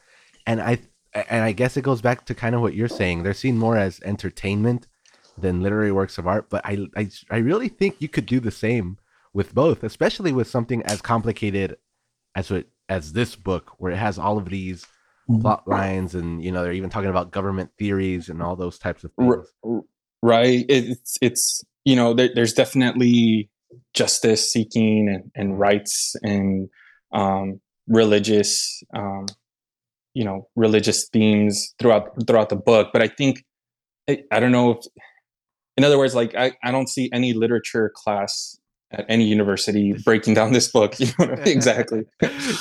And 0.45 0.61
I 0.61 0.79
and 1.13 1.43
I 1.43 1.51
guess 1.51 1.77
it 1.77 1.81
goes 1.81 2.01
back 2.01 2.25
to 2.25 2.35
kind 2.35 2.55
of 2.55 2.61
what 2.61 2.73
you're 2.73 2.87
saying. 2.87 3.23
They're 3.23 3.33
seen 3.33 3.57
more 3.57 3.77
as 3.77 3.99
entertainment 4.01 4.87
than 5.37 5.61
literary 5.61 5.91
works 5.91 6.17
of 6.17 6.27
art. 6.27 6.49
But 6.49 6.65
I, 6.65 6.87
I, 6.95 7.09
I 7.31 7.37
really 7.37 7.69
think 7.69 7.95
you 7.99 8.07
could 8.07 8.25
do 8.25 8.39
the 8.39 8.51
same 8.51 8.97
with 9.33 9.53
both, 9.53 9.83
especially 9.83 10.31
with 10.31 10.47
something 10.47 10.83
as 10.83 11.01
complicated 11.01 11.77
as 12.35 12.51
what 12.51 12.67
as 12.87 13.13
this 13.13 13.35
book, 13.35 13.73
where 13.77 13.91
it 13.91 13.97
has 13.97 14.17
all 14.17 14.37
of 14.37 14.49
these 14.49 14.83
mm-hmm. 15.29 15.41
plot 15.41 15.67
lines, 15.67 16.15
and 16.15 16.43
you 16.43 16.51
know 16.51 16.63
they're 16.63 16.73
even 16.73 16.89
talking 16.89 17.09
about 17.09 17.31
government 17.31 17.71
theories 17.77 18.29
and 18.29 18.41
all 18.41 18.55
those 18.55 18.77
types 18.77 19.03
of 19.03 19.11
things. 19.13 19.47
Right. 20.21 20.65
It's 20.67 21.17
it's 21.21 21.63
you 21.85 21.95
know 21.95 22.13
there, 22.13 22.29
there's 22.33 22.53
definitely 22.53 23.49
justice 23.93 24.51
seeking 24.51 25.07
and, 25.09 25.31
and 25.35 25.59
rights 25.59 26.15
and 26.23 26.69
um, 27.13 27.61
religious 27.87 28.83
um, 28.95 29.27
you 30.13 30.23
know 30.23 30.47
religious 30.55 31.07
themes 31.09 31.73
throughout 31.79 32.09
throughout 32.27 32.49
the 32.49 32.55
book 32.55 32.89
but 32.91 33.01
i 33.01 33.07
think 33.07 33.43
i, 34.09 34.19
I 34.31 34.39
don't 34.39 34.51
know 34.51 34.71
if 34.71 34.85
in 35.79 35.85
other 35.85 35.97
words 35.97 36.13
like 36.13 36.35
I, 36.35 36.51
I 36.61 36.71
don't 36.71 36.89
see 36.89 37.09
any 37.13 37.31
literature 37.31 37.89
class 37.95 38.59
at 38.91 39.05
any 39.07 39.23
university 39.25 39.93
breaking 40.03 40.33
down 40.33 40.51
this 40.51 40.69
book 40.69 40.99
you 40.99 41.07
know 41.17 41.33
exactly. 41.45 42.03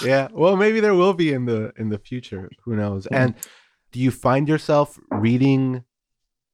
Yeah 0.05 0.29
well 0.33 0.57
maybe 0.57 0.79
there 0.79 0.95
will 0.95 1.15
be 1.15 1.33
in 1.33 1.47
the 1.47 1.73
in 1.77 1.89
the 1.89 1.99
future 1.99 2.49
who 2.65 2.77
knows? 2.77 3.05
Mm-hmm. 3.07 3.15
and 3.15 3.35
do 3.91 3.99
you 3.99 4.11
find 4.11 4.49
yourself 4.49 5.01
reading 5.11 5.83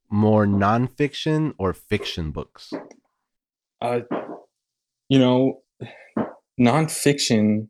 more 0.09 0.47
nonfiction 0.47 1.53
or 1.59 1.73
fiction 1.73 2.31
books? 2.31 2.73
Uh 3.79 3.99
you 5.09 5.19
know 5.19 5.61
nonfiction 6.59 7.67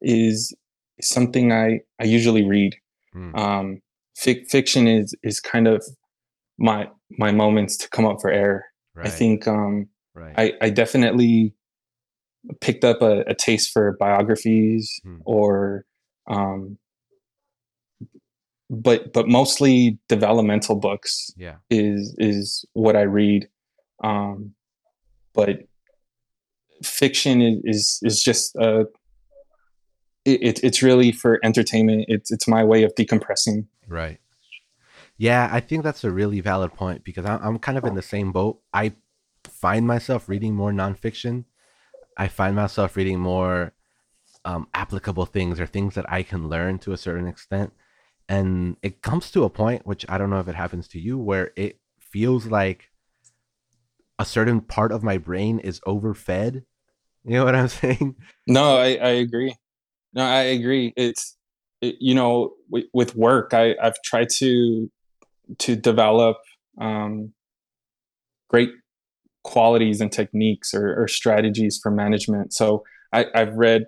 is 0.00 0.54
something 1.00 1.52
I, 1.52 1.80
I 2.00 2.04
usually 2.04 2.44
read. 2.44 2.76
Mm. 3.14 3.36
Um, 3.38 3.82
fic- 4.18 4.48
fiction 4.48 4.86
is 4.86 5.14
is 5.22 5.40
kind 5.40 5.66
of 5.66 5.84
my 6.58 6.88
my 7.10 7.32
moments 7.32 7.76
to 7.78 7.88
come 7.88 8.04
up 8.04 8.20
for 8.20 8.30
air. 8.30 8.66
Right. 8.94 9.06
I 9.06 9.10
think 9.10 9.46
um, 9.46 9.88
right. 10.14 10.34
I, 10.36 10.52
I 10.66 10.70
definitely 10.70 11.54
picked 12.60 12.84
up 12.84 13.02
a, 13.02 13.20
a 13.20 13.34
taste 13.34 13.72
for 13.72 13.96
biographies 13.98 15.00
mm. 15.06 15.20
or 15.24 15.84
um, 16.28 16.78
but 18.70 19.12
but 19.12 19.28
mostly 19.28 19.98
developmental 20.08 20.76
books 20.76 21.32
yeah 21.36 21.56
is 21.70 22.14
is 22.18 22.64
what 22.74 22.96
i 22.96 23.02
read 23.02 23.48
um 24.04 24.52
but 25.34 25.60
fiction 26.82 27.40
is 27.40 27.60
is, 27.64 28.00
is 28.02 28.22
just 28.22 28.54
a 28.56 28.84
it, 30.34 30.62
it's 30.62 30.82
really 30.82 31.12
for 31.12 31.40
entertainment. 31.42 32.06
It's 32.08 32.30
it's 32.30 32.48
my 32.48 32.64
way 32.64 32.82
of 32.82 32.94
decompressing. 32.94 33.66
Right. 33.86 34.20
Yeah, 35.16 35.48
I 35.50 35.60
think 35.60 35.82
that's 35.82 36.04
a 36.04 36.10
really 36.10 36.40
valid 36.40 36.74
point 36.74 37.02
because 37.02 37.26
I'm 37.26 37.58
kind 37.58 37.76
of 37.76 37.84
in 37.84 37.96
the 37.96 38.02
same 38.02 38.30
boat. 38.30 38.60
I 38.72 38.92
find 39.44 39.84
myself 39.84 40.28
reading 40.28 40.54
more 40.54 40.70
nonfiction. 40.70 41.44
I 42.16 42.28
find 42.28 42.54
myself 42.54 42.96
reading 42.96 43.18
more 43.18 43.72
um, 44.44 44.68
applicable 44.74 45.26
things 45.26 45.58
or 45.58 45.66
things 45.66 45.96
that 45.96 46.10
I 46.10 46.22
can 46.22 46.48
learn 46.48 46.78
to 46.80 46.92
a 46.92 46.96
certain 46.96 47.26
extent. 47.26 47.72
And 48.28 48.76
it 48.82 49.02
comes 49.02 49.30
to 49.32 49.44
a 49.44 49.50
point, 49.50 49.86
which 49.86 50.04
I 50.08 50.18
don't 50.18 50.30
know 50.30 50.38
if 50.38 50.48
it 50.48 50.54
happens 50.54 50.86
to 50.88 51.00
you, 51.00 51.18
where 51.18 51.50
it 51.56 51.80
feels 51.98 52.46
like 52.46 52.90
a 54.18 54.24
certain 54.24 54.60
part 54.60 54.92
of 54.92 55.02
my 55.02 55.18
brain 55.18 55.58
is 55.58 55.80
overfed. 55.80 56.62
You 57.24 57.32
know 57.32 57.44
what 57.44 57.54
I'm 57.54 57.68
saying? 57.82 58.16
No, 58.46 58.76
I, 58.76 58.94
I 58.96 59.10
agree. 59.10 59.56
No, 60.14 60.24
I 60.24 60.42
agree. 60.42 60.92
It's 60.96 61.36
it, 61.80 61.96
you 62.00 62.14
know 62.14 62.54
with, 62.68 62.86
with 62.92 63.16
work, 63.16 63.54
I 63.54 63.74
I've 63.82 64.00
tried 64.04 64.28
to 64.36 64.90
to 65.58 65.76
develop 65.76 66.36
um, 66.80 67.32
great 68.48 68.70
qualities 69.44 70.00
and 70.00 70.12
techniques 70.12 70.74
or, 70.74 71.02
or, 71.02 71.08
strategies 71.08 71.78
for 71.82 71.90
management. 71.90 72.52
So 72.52 72.84
I, 73.12 73.26
have 73.34 73.54
read 73.54 73.86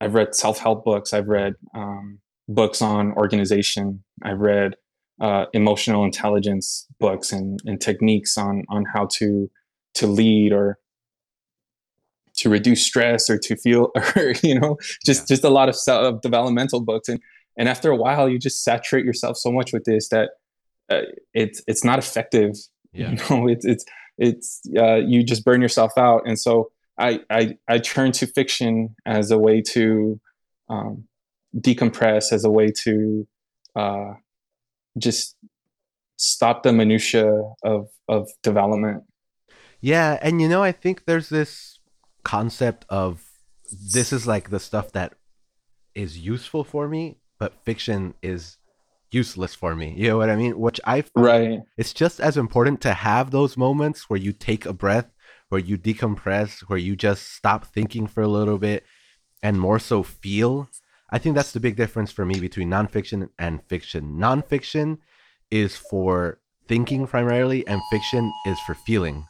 I've 0.00 0.14
read 0.14 0.34
self 0.34 0.58
help 0.58 0.84
books. 0.84 1.12
I've 1.12 1.28
read 1.28 1.54
um, 1.74 2.20
books 2.48 2.80
on 2.80 3.12
organization. 3.12 4.02
I've 4.22 4.40
read 4.40 4.76
uh, 5.20 5.46
emotional 5.52 6.04
intelligence 6.04 6.86
books 6.98 7.32
and, 7.32 7.60
and 7.66 7.80
techniques 7.80 8.38
on 8.38 8.64
on 8.68 8.84
how 8.94 9.08
to 9.14 9.50
to 9.94 10.06
lead 10.06 10.52
or 10.52 10.78
to 12.38 12.48
reduce 12.48 12.84
stress 12.84 13.28
or 13.28 13.38
to 13.38 13.56
feel 13.56 13.90
or 14.16 14.34
you 14.42 14.58
know 14.58 14.76
just 15.04 15.22
yeah. 15.22 15.34
just 15.34 15.44
a 15.44 15.50
lot 15.50 15.68
of 15.68 15.76
self 15.76 16.20
developmental 16.20 16.80
books. 16.80 17.08
And 17.08 17.20
and 17.56 17.68
after 17.68 17.90
a 17.90 17.96
while 17.96 18.28
you 18.28 18.38
just 18.38 18.64
saturate 18.64 19.04
yourself 19.04 19.36
so 19.36 19.50
much 19.52 19.72
with 19.72 19.84
this 19.84 20.08
that 20.08 20.30
uh, 20.90 21.02
it's 21.34 21.62
it's 21.66 21.84
not 21.84 21.98
effective. 21.98 22.52
Yeah. 22.94 23.10
you 23.10 23.16
know 23.28 23.46
it's 23.46 23.66
it's 23.66 23.84
it's 24.16 24.62
uh, 24.76 24.96
you 24.96 25.22
just 25.22 25.44
burn 25.44 25.60
yourself 25.60 25.92
out. 25.98 26.22
And 26.24 26.38
so 26.38 26.70
I, 26.98 27.20
I 27.28 27.58
i 27.68 27.78
turn 27.78 28.12
to 28.12 28.26
fiction 28.26 28.96
as 29.04 29.30
a 29.30 29.38
way 29.38 29.60
to 29.72 30.18
um, 30.70 31.04
decompress 31.54 32.32
as 32.32 32.44
a 32.44 32.50
way 32.50 32.72
to 32.84 33.28
uh, 33.76 34.14
just 34.96 35.36
stop 36.16 36.62
the 36.62 36.72
minutia 36.72 37.30
of 37.62 37.88
of 38.08 38.30
development. 38.42 39.04
Yeah. 39.80 40.18
And 40.22 40.40
you 40.40 40.48
know 40.48 40.62
i 40.62 40.72
think 40.72 41.04
there's 41.04 41.28
this 41.28 41.77
concept 42.24 42.84
of 42.88 43.22
this 43.70 44.12
is 44.12 44.26
like 44.26 44.50
the 44.50 44.60
stuff 44.60 44.92
that 44.92 45.14
is 45.94 46.18
useful 46.18 46.64
for 46.64 46.88
me, 46.88 47.18
but 47.38 47.64
fiction 47.64 48.14
is 48.22 48.56
useless 49.10 49.54
for 49.54 49.74
me. 49.74 49.94
You 49.96 50.08
know 50.08 50.18
what 50.18 50.30
I 50.30 50.36
mean? 50.36 50.58
Which 50.58 50.80
I 50.84 51.04
right. 51.14 51.60
It's 51.76 51.92
just 51.92 52.20
as 52.20 52.36
important 52.36 52.80
to 52.82 52.94
have 52.94 53.30
those 53.30 53.56
moments 53.56 54.08
where 54.08 54.18
you 54.18 54.32
take 54.32 54.66
a 54.66 54.72
breath, 54.72 55.10
where 55.48 55.60
you 55.60 55.78
decompress, 55.78 56.60
where 56.68 56.78
you 56.78 56.96
just 56.96 57.32
stop 57.32 57.66
thinking 57.66 58.06
for 58.06 58.22
a 58.22 58.28
little 58.28 58.58
bit, 58.58 58.84
and 59.42 59.60
more 59.60 59.78
so 59.78 60.02
feel. 60.02 60.68
I 61.10 61.18
think 61.18 61.34
that's 61.34 61.52
the 61.52 61.60
big 61.60 61.76
difference 61.76 62.12
for 62.12 62.26
me 62.26 62.38
between 62.38 62.68
nonfiction 62.68 63.30
and 63.38 63.62
fiction. 63.64 64.18
Nonfiction 64.18 64.98
is 65.50 65.76
for 65.76 66.38
thinking 66.66 67.06
primarily, 67.06 67.66
and 67.66 67.80
fiction 67.90 68.30
is 68.46 68.58
for 68.60 68.74
feeling. 68.74 69.26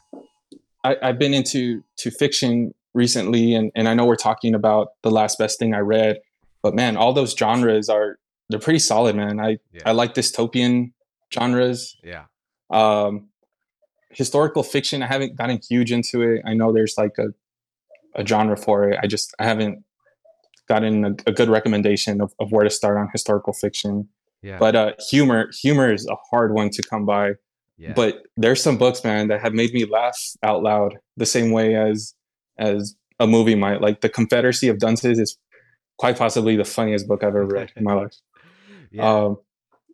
I, 0.83 0.97
have 1.01 1.19
been 1.19 1.33
into 1.33 1.83
to 1.97 2.11
fiction 2.11 2.73
recently, 2.93 3.53
and 3.53 3.71
and 3.75 3.87
I 3.87 3.93
know 3.93 4.05
we're 4.05 4.15
talking 4.15 4.55
about 4.55 4.89
the 5.03 5.11
last 5.11 5.37
best 5.37 5.59
thing 5.59 5.73
I 5.73 5.79
read, 5.79 6.19
but 6.61 6.75
man, 6.75 6.97
all 6.97 7.13
those 7.13 7.35
genres 7.35 7.89
are 7.89 8.17
they're 8.49 8.59
pretty 8.59 8.79
solid, 8.79 9.15
man. 9.15 9.39
I 9.39 9.57
Yeah. 9.71 9.81
I 9.85 9.91
like 9.91 10.13
dystopian 10.13 10.91
genres. 11.33 11.97
Yeah. 12.03 12.25
Um, 12.69 13.29
historical 14.09 14.63
fiction, 14.63 15.03
I 15.03 15.07
haven't 15.07 15.35
gotten 15.35 15.59
huge 15.67 15.91
into 15.91 16.21
it. 16.21 16.41
I 16.45 16.53
know 16.53 16.73
there's 16.73 16.95
like 16.97 17.17
a 17.17 17.27
a 18.15 18.25
genre 18.25 18.57
for 18.57 18.89
it. 18.89 18.99
I 19.01 19.07
just 19.07 19.33
I 19.39 19.45
haven't 19.45 19.83
gotten 20.67 21.05
a, 21.05 21.09
a 21.27 21.31
good 21.31 21.49
recommendation 21.49 22.21
of, 22.21 22.33
of 22.39 22.51
where 22.51 22.63
to 22.63 22.69
start 22.69 22.97
on 22.97 23.09
historical 23.11 23.53
fiction. 23.53 24.07
Yeah. 24.41 24.57
But 24.57 24.75
uh, 24.75 24.93
humor 25.09 25.51
humor 25.59 25.91
is 25.93 26.07
a 26.07 26.15
hard 26.31 26.53
one 26.53 26.69
to 26.71 26.81
come 26.81 27.05
by. 27.05 27.33
yeah. 27.77 27.93
But 27.93 28.23
there's 28.37 28.63
some 28.63 28.77
books, 28.77 29.03
man, 29.03 29.27
that 29.27 29.41
have 29.41 29.53
made 29.53 29.73
me 29.73 29.85
laugh 29.85 30.17
out 30.43 30.63
loud 30.63 30.97
the 31.17 31.25
same 31.25 31.51
way 31.51 31.75
as 31.75 32.13
as 32.59 32.95
a 33.19 33.27
movie 33.27 33.55
might. 33.55 33.81
Like 33.81 34.01
The 34.01 34.09
Confederacy 34.09 34.67
of 34.67 34.79
Dunces 34.79 35.19
is 35.19 35.37
quite 35.97 36.17
possibly 36.17 36.55
the 36.55 36.65
funniest 36.65 37.07
book 37.07 37.23
I've 37.23 37.29
ever 37.29 37.45
read 37.45 37.71
in 37.75 37.83
my 37.83 37.93
life. 37.93 38.13
yeah. 38.91 39.09
Um, 39.09 39.37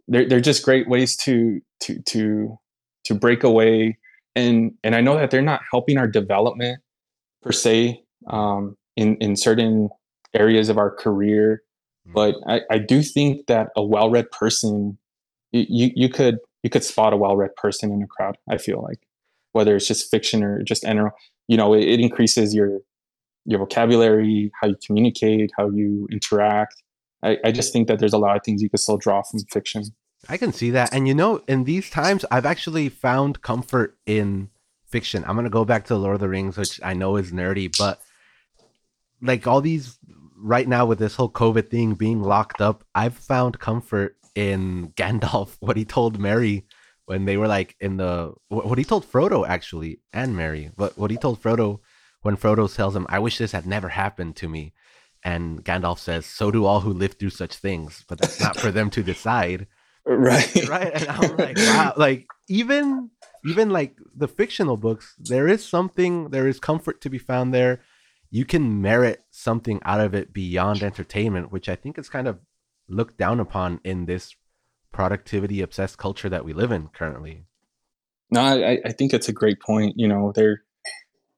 they're 0.08 0.28
they're 0.28 0.42
just 0.42 0.64
great 0.64 0.88
ways 0.88 1.16
to 1.18 1.62
to 1.82 2.02
to 2.02 2.60
to 3.06 3.16
break 3.16 3.44
away, 3.44 3.98
and 4.36 4.74
and 4.84 4.96
I 4.96 5.02
know 5.02 5.18
that 5.18 5.32
they're 5.32 5.42
not 5.42 5.62
helping 5.72 5.98
our 5.98 6.08
development 6.08 6.80
per 7.42 7.52
se 7.52 8.04
um, 8.28 8.78
in 8.96 9.16
in 9.18 9.36
certain 9.36 9.90
areas 10.34 10.70
of 10.70 10.78
our 10.78 10.92
career, 10.92 11.64
Mm. 12.08 12.14
but 12.14 12.36
I, 12.48 12.62
I 12.70 12.78
do 12.78 13.02
think 13.02 13.48
that 13.48 13.70
a 13.76 13.84
well-read 13.84 14.30
person 14.32 14.98
you, 15.52 15.92
you 15.96 16.10
could 16.10 16.38
you 16.64 16.70
could 16.70 16.84
spot 16.84 17.14
a 17.14 17.18
well-read 17.18 17.56
person 17.56 17.92
in 17.92 18.02
a 18.02 18.08
crowd. 18.08 18.38
I 18.50 18.58
feel 18.58 18.82
like 18.82 19.00
whether 19.54 19.76
it's 19.76 19.88
just 19.88 20.12
fiction 20.12 20.44
or 20.44 20.62
just 20.64 20.84
enter, 20.84 21.14
you 21.48 21.58
know, 21.58 21.74
it, 21.74 21.84
it 21.84 22.00
increases 22.00 22.54
your 22.54 22.80
your 23.46 23.60
vocabulary, 23.60 24.52
how 24.60 24.68
you 24.68 24.76
communicate, 24.86 25.52
how 25.58 25.70
you 25.70 26.08
interact. 26.12 26.82
I, 27.24 27.38
I 27.46 27.52
just 27.52 27.72
think 27.72 27.88
that 27.88 28.00
there's 28.00 28.14
a 28.14 28.18
lot 28.18 28.36
of 28.36 28.44
things 28.44 28.62
you 28.62 28.70
can 28.70 28.78
still 28.78 28.98
draw 28.98 29.22
from 29.22 29.40
fiction. 29.52 29.84
I 30.28 30.38
can 30.38 30.52
see 30.52 30.72
that. 30.72 30.94
And 30.94 31.08
you 31.08 31.14
know, 31.14 31.42
in 31.48 31.64
these 31.66 31.90
times, 31.90 32.26
I've 32.32 32.46
actually 32.46 32.90
found 32.90 33.42
comfort 33.42 33.98
in 34.06 34.50
fiction. 34.88 35.24
I'm 35.28 35.36
going 35.36 35.46
to 35.46 35.52
go 35.52 35.66
back 35.66 35.86
to 35.86 35.96
Lord 35.96 36.16
of 36.16 36.22
the 36.22 36.30
Rings, 36.30 36.58
which 36.58 36.80
I 36.84 36.94
know 36.94 37.18
is 37.18 37.32
nerdy, 37.32 37.76
but 37.78 38.02
like 39.22 39.46
all 39.46 39.62
these 39.62 39.98
right 40.38 40.68
now 40.68 40.86
with 40.86 41.00
this 41.00 41.16
whole 41.16 41.30
COVID 41.30 41.70
thing 41.70 41.94
being 41.94 42.22
locked 42.22 42.62
up, 42.62 42.84
I've 42.94 43.16
found 43.16 43.60
comfort 43.60 44.18
in 44.36 44.94
Gandalf, 44.96 45.56
what 45.60 45.78
he 45.78 45.86
told 45.86 46.20
Merry 46.20 46.66
when 47.06 47.26
they 47.26 47.38
were 47.38 47.48
like 47.48 47.76
in 47.80 47.98
the, 47.98 48.34
what 48.50 48.78
he 48.78 48.84
told 48.84 49.10
Frodo 49.10 49.48
actually, 49.48 50.00
and 50.12 50.36
Merry, 50.36 50.72
but 50.76 50.98
what 50.98 51.12
he 51.12 51.18
told 51.18 51.42
Frodo 51.42 51.80
when 52.22 52.38
Frodo 52.38 52.74
tells 52.74 52.96
him, 52.96 53.06
I 53.10 53.20
wish 53.20 53.38
this 53.38 53.52
had 53.52 53.68
never 53.68 53.90
happened 53.90 54.36
to 54.38 54.50
me. 54.50 54.74
And 55.24 55.64
Gandalf 55.64 56.00
says, 56.00 56.26
So 56.26 56.52
do 56.52 56.66
all 56.66 56.82
who 56.82 56.94
live 56.94 57.14
through 57.14 57.32
such 57.32 57.56
things, 57.56 58.04
but 58.08 58.20
that's 58.20 58.40
not 58.40 58.58
for 58.58 58.72
them 58.72 58.90
to 58.92 59.04
decide 59.04 59.68
Right. 60.08 60.54
right 60.70 60.92
and 60.94 61.10
i'm 61.10 61.36
like 61.36 61.58
wow 61.58 61.94
like 61.98 62.28
even 62.48 63.10
even 63.44 63.72
like 63.72 63.98
the 64.16 64.28
fictional 64.28 64.78
books 64.78 65.16
there 65.18 65.48
is 65.48 65.66
something 65.68 66.30
there 66.30 66.48
is 66.48 66.60
comfort 66.60 67.02
to 67.02 67.10
be 67.10 67.18
found 67.18 67.52
there 67.52 67.82
you 68.30 68.46
can 68.46 68.84
merit 68.84 69.24
something 69.32 69.80
out 69.84 70.02
of 70.02 70.14
it 70.14 70.32
beyond 70.32 70.84
entertainment 70.84 71.52
which 71.52 71.68
i 71.68 71.76
think 71.76 71.98
is 71.98 72.08
kind 72.08 72.28
of 72.28 72.38
looked 72.88 73.18
down 73.18 73.40
upon 73.40 73.82
in 73.84 74.06
this 74.06 74.36
productivity 74.96 75.62
obsessed 75.62 75.98
culture 75.98 76.30
that 76.30 76.46
we 76.46 76.54
live 76.54 76.72
in 76.72 76.88
currently 76.88 77.44
No, 78.32 78.40
I, 78.40 78.80
I 78.86 78.92
think 78.94 79.14
it's 79.14 79.28
a 79.28 79.34
great 79.34 79.60
point. 79.60 79.96
You 79.98 80.08
know, 80.08 80.32
they're 80.34 80.64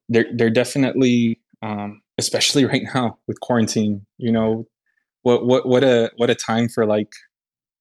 they're 0.09 0.27
they're 0.31 0.51
definitely, 0.51 1.41
um, 1.63 2.01
especially 2.19 2.65
right 2.71 2.83
now 2.93 3.17
with 3.27 3.39
quarantine. 3.39 4.05
You 4.19 4.31
know, 4.31 4.67
what 5.23 5.47
what 5.47 5.67
what 5.67 5.83
a 5.83 6.11
what 6.17 6.29
a 6.29 6.35
time 6.35 6.69
for 6.69 6.85
like 6.85 7.11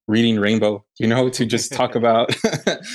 reading 0.08 0.40
Rainbow. 0.40 0.82
You 0.98 1.08
know, 1.08 1.28
to 1.28 1.44
just 1.44 1.72
talk 1.74 1.94
about 2.00 2.34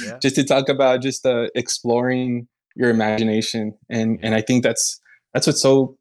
Yeah. 0.04 0.18
just 0.20 0.36
to 0.38 0.44
talk 0.44 0.68
about 0.68 1.04
just 1.04 1.24
uh, 1.24 1.48
exploring 1.54 2.48
your 2.76 2.90
imagination, 2.90 3.78
and 3.90 4.18
and 4.24 4.34
I 4.34 4.42
think 4.42 4.64
that's 4.64 5.00
that's 5.36 5.46
what's 5.46 5.62
so 5.62 5.98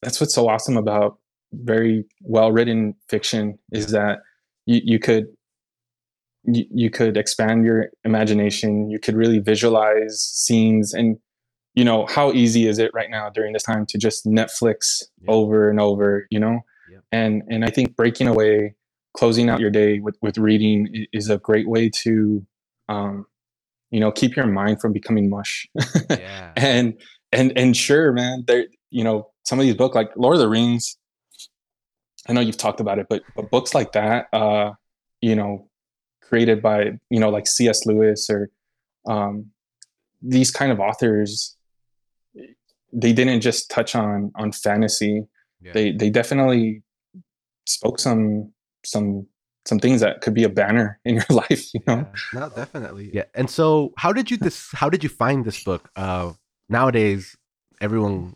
that's 0.00 0.18
what's 0.18 0.34
so 0.34 0.48
awesome 0.48 0.78
about 0.78 1.18
very 1.52 2.06
well 2.22 2.50
written 2.50 2.94
fiction 3.10 3.58
is 3.70 3.88
that 3.92 4.20
you 4.64 4.80
you 4.82 4.98
could 4.98 5.26
you, 6.44 6.64
you 6.74 6.90
could 6.90 7.16
expand 7.16 7.64
your 7.64 7.86
imagination 8.04 8.90
you 8.90 8.98
could 8.98 9.14
really 9.14 9.38
visualize 9.38 10.20
scenes 10.20 10.92
and 10.92 11.16
you 11.74 11.84
know 11.84 12.06
how 12.06 12.32
easy 12.32 12.66
is 12.66 12.78
it 12.78 12.90
right 12.94 13.10
now 13.10 13.30
during 13.30 13.52
this 13.52 13.62
time 13.62 13.86
to 13.86 13.98
just 13.98 14.26
netflix 14.26 15.02
Yeah. 15.20 15.30
over 15.32 15.70
and 15.70 15.80
over 15.80 16.26
you 16.30 16.40
know 16.40 16.60
Yeah. 16.90 16.98
and 17.12 17.42
and 17.48 17.64
i 17.64 17.70
think 17.70 17.94
breaking 17.96 18.28
away 18.28 18.74
closing 19.16 19.48
out 19.50 19.60
your 19.60 19.70
day 19.70 20.00
with 20.00 20.16
with 20.22 20.36
reading 20.38 21.06
is 21.12 21.28
a 21.30 21.38
great 21.38 21.68
way 21.68 21.88
to 22.02 22.44
um 22.88 23.26
you 23.90 24.00
know 24.00 24.10
keep 24.10 24.34
your 24.36 24.46
mind 24.46 24.80
from 24.80 24.92
becoming 24.92 25.28
mush 25.30 25.66
yeah 26.10 26.52
and 26.56 27.00
and 27.30 27.52
and 27.56 27.76
sure 27.76 28.12
man 28.12 28.42
there 28.46 28.66
you 28.90 29.04
know 29.04 29.30
some 29.44 29.58
of 29.60 29.64
these 29.66 29.74
books 29.76 29.94
like 29.94 30.10
lord 30.16 30.34
of 30.34 30.40
the 30.40 30.48
rings 30.48 30.96
i 32.28 32.32
know 32.32 32.40
you've 32.40 32.56
talked 32.56 32.80
about 32.80 32.98
it 32.98 33.06
but 33.08 33.22
but 33.36 33.50
books 33.50 33.74
like 33.74 33.92
that 33.92 34.26
uh 34.32 34.72
you 35.20 35.34
know 35.36 35.68
created 36.32 36.62
by 36.62 36.92
you 37.10 37.20
know 37.20 37.28
like 37.28 37.46
cs 37.46 37.84
lewis 37.84 38.30
or 38.30 38.50
um 39.06 39.44
these 40.22 40.50
kind 40.50 40.72
of 40.72 40.80
authors 40.80 41.56
they 42.90 43.12
didn't 43.12 43.42
just 43.42 43.70
touch 43.70 43.94
on 43.94 44.32
on 44.36 44.50
fantasy 44.50 45.26
yeah. 45.60 45.72
they 45.74 45.92
they 45.92 46.08
definitely 46.08 46.82
spoke 47.66 47.98
some 47.98 48.50
some 48.82 49.26
some 49.66 49.78
things 49.78 50.00
that 50.00 50.22
could 50.22 50.32
be 50.32 50.42
a 50.42 50.48
banner 50.48 50.98
in 51.04 51.16
your 51.16 51.26
life 51.28 51.74
you 51.74 51.80
know 51.86 52.06
Yeah, 52.32 52.40
no, 52.40 52.48
definitely. 52.48 53.10
Yeah. 53.12 53.24
And 53.34 53.48
so, 53.48 53.92
how 53.96 54.12
did 54.12 54.30
you 54.30 54.36
this? 54.36 54.68
How 54.72 54.88
did 54.88 55.04
you 55.04 55.08
find 55.08 55.44
this 55.44 55.62
book? 55.62 55.90
Uh, 55.94 56.32
nowadays, 56.68 57.36
everyone 57.80 58.34